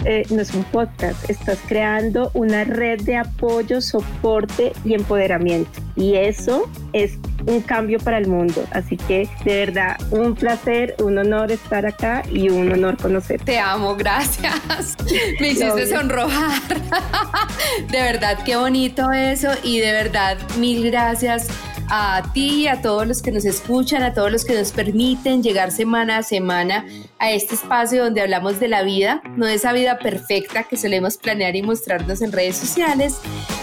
eh, 0.04 0.22
no 0.30 0.42
es 0.42 0.54
un 0.54 0.62
podcast, 0.62 1.28
estás 1.28 1.58
creando 1.66 2.30
una 2.34 2.62
red 2.62 3.00
de 3.00 3.16
apoyo, 3.16 3.80
soporte 3.80 4.70
y 4.84 4.94
empoderamiento. 4.94 5.72
Y 5.96 6.14
eso 6.14 6.70
es 6.92 7.18
un 7.46 7.61
cambio 7.61 7.98
para 7.98 8.18
el 8.18 8.26
mundo. 8.26 8.64
Así 8.70 8.96
que 8.96 9.29
de 9.44 9.66
verdad, 9.66 9.96
un 10.11 10.35
placer, 10.35 10.94
un 11.03 11.18
honor 11.18 11.53
estar 11.53 11.87
acá 11.87 12.22
y 12.31 12.48
un 12.50 12.72
honor 12.72 12.96
conocerte. 12.96 13.44
Te 13.44 13.59
amo, 13.59 13.96
gracias. 13.96 14.96
Me 15.40 15.50
hiciste 15.50 15.87
sonrojar. 15.87 16.61
De 17.90 18.00
verdad, 18.00 18.38
qué 18.44 18.57
bonito 18.57 19.11
eso 19.12 19.48
y 19.62 19.81
de 19.81 19.92
verdad, 19.92 20.37
mil 20.59 20.90
gracias 20.90 21.48
a 21.90 22.22
ti, 22.33 22.68
a 22.68 22.81
todos 22.81 23.07
los 23.07 23.20
que 23.20 23.33
nos 23.33 23.44
escuchan, 23.44 24.03
a 24.03 24.14
todos 24.14 24.31
los 24.31 24.44
que 24.44 24.55
nos 24.55 24.70
permiten 24.70 25.42
llegar 25.42 25.72
semana 25.72 26.18
a 26.18 26.22
semana 26.22 26.87
a 27.18 27.33
este 27.33 27.57
espacio 27.57 28.05
donde 28.05 28.20
hablamos 28.20 28.61
de 28.61 28.68
la 28.68 28.83
vida, 28.83 29.22
no 29.37 29.46
de 29.46 29.55
esa 29.55 29.72
vida 29.72 29.98
perfecta 29.98 30.62
que 30.62 30.76
solemos 30.76 31.16
planear 31.16 31.57
y 31.57 31.62
mostrarnos 31.62 32.22
en 32.22 32.31
redes 32.31 32.57
sociales, 32.57 33.20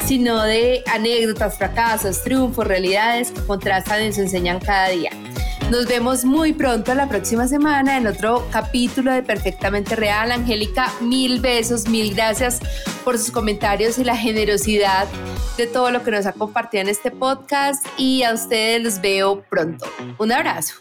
sino 0.08 0.42
de 0.44 0.84
anécdotas, 0.88 1.58
fracasos, 1.58 2.24
triunfos, 2.24 2.66
realidades 2.66 3.32
que 3.32 3.42
contrastan 3.42 4.04
y 4.04 4.08
nos 4.08 4.18
enseñan 4.18 4.60
cada 4.60 4.88
día. 4.88 5.12
Nos 5.70 5.86
vemos 5.86 6.24
muy 6.24 6.54
pronto 6.54 6.96
la 6.96 7.10
próxima 7.10 7.46
semana 7.50 7.98
en 7.98 8.08
otro 8.08 8.48
capítulo 8.50 9.12
de 9.12 9.22
Perfectamente 9.22 9.98
Real. 9.98 10.32
Angélica, 10.32 10.94
mil 11.02 11.42
besos, 11.42 11.90
mil 11.90 12.16
gracias 12.16 12.62
por 13.04 13.18
sus 13.18 13.32
comentarios 13.32 13.98
y 13.98 14.06
la 14.06 14.16
generosidad 14.16 15.08
de 15.58 15.68
todo 15.68 15.92
lo 15.92 16.04
que 16.04 16.12
nos 16.12 16.26
ha 16.26 16.32
compartido 16.32 16.84
en 16.84 16.90
este 16.90 17.12
podcast 17.12 17.86
y 17.98 18.24
a 18.24 18.34
ustedes 18.34 18.82
los 18.82 19.02
veo 19.02 19.42
pronto. 19.50 19.86
Un 20.20 20.32
abrazo. 20.32 20.76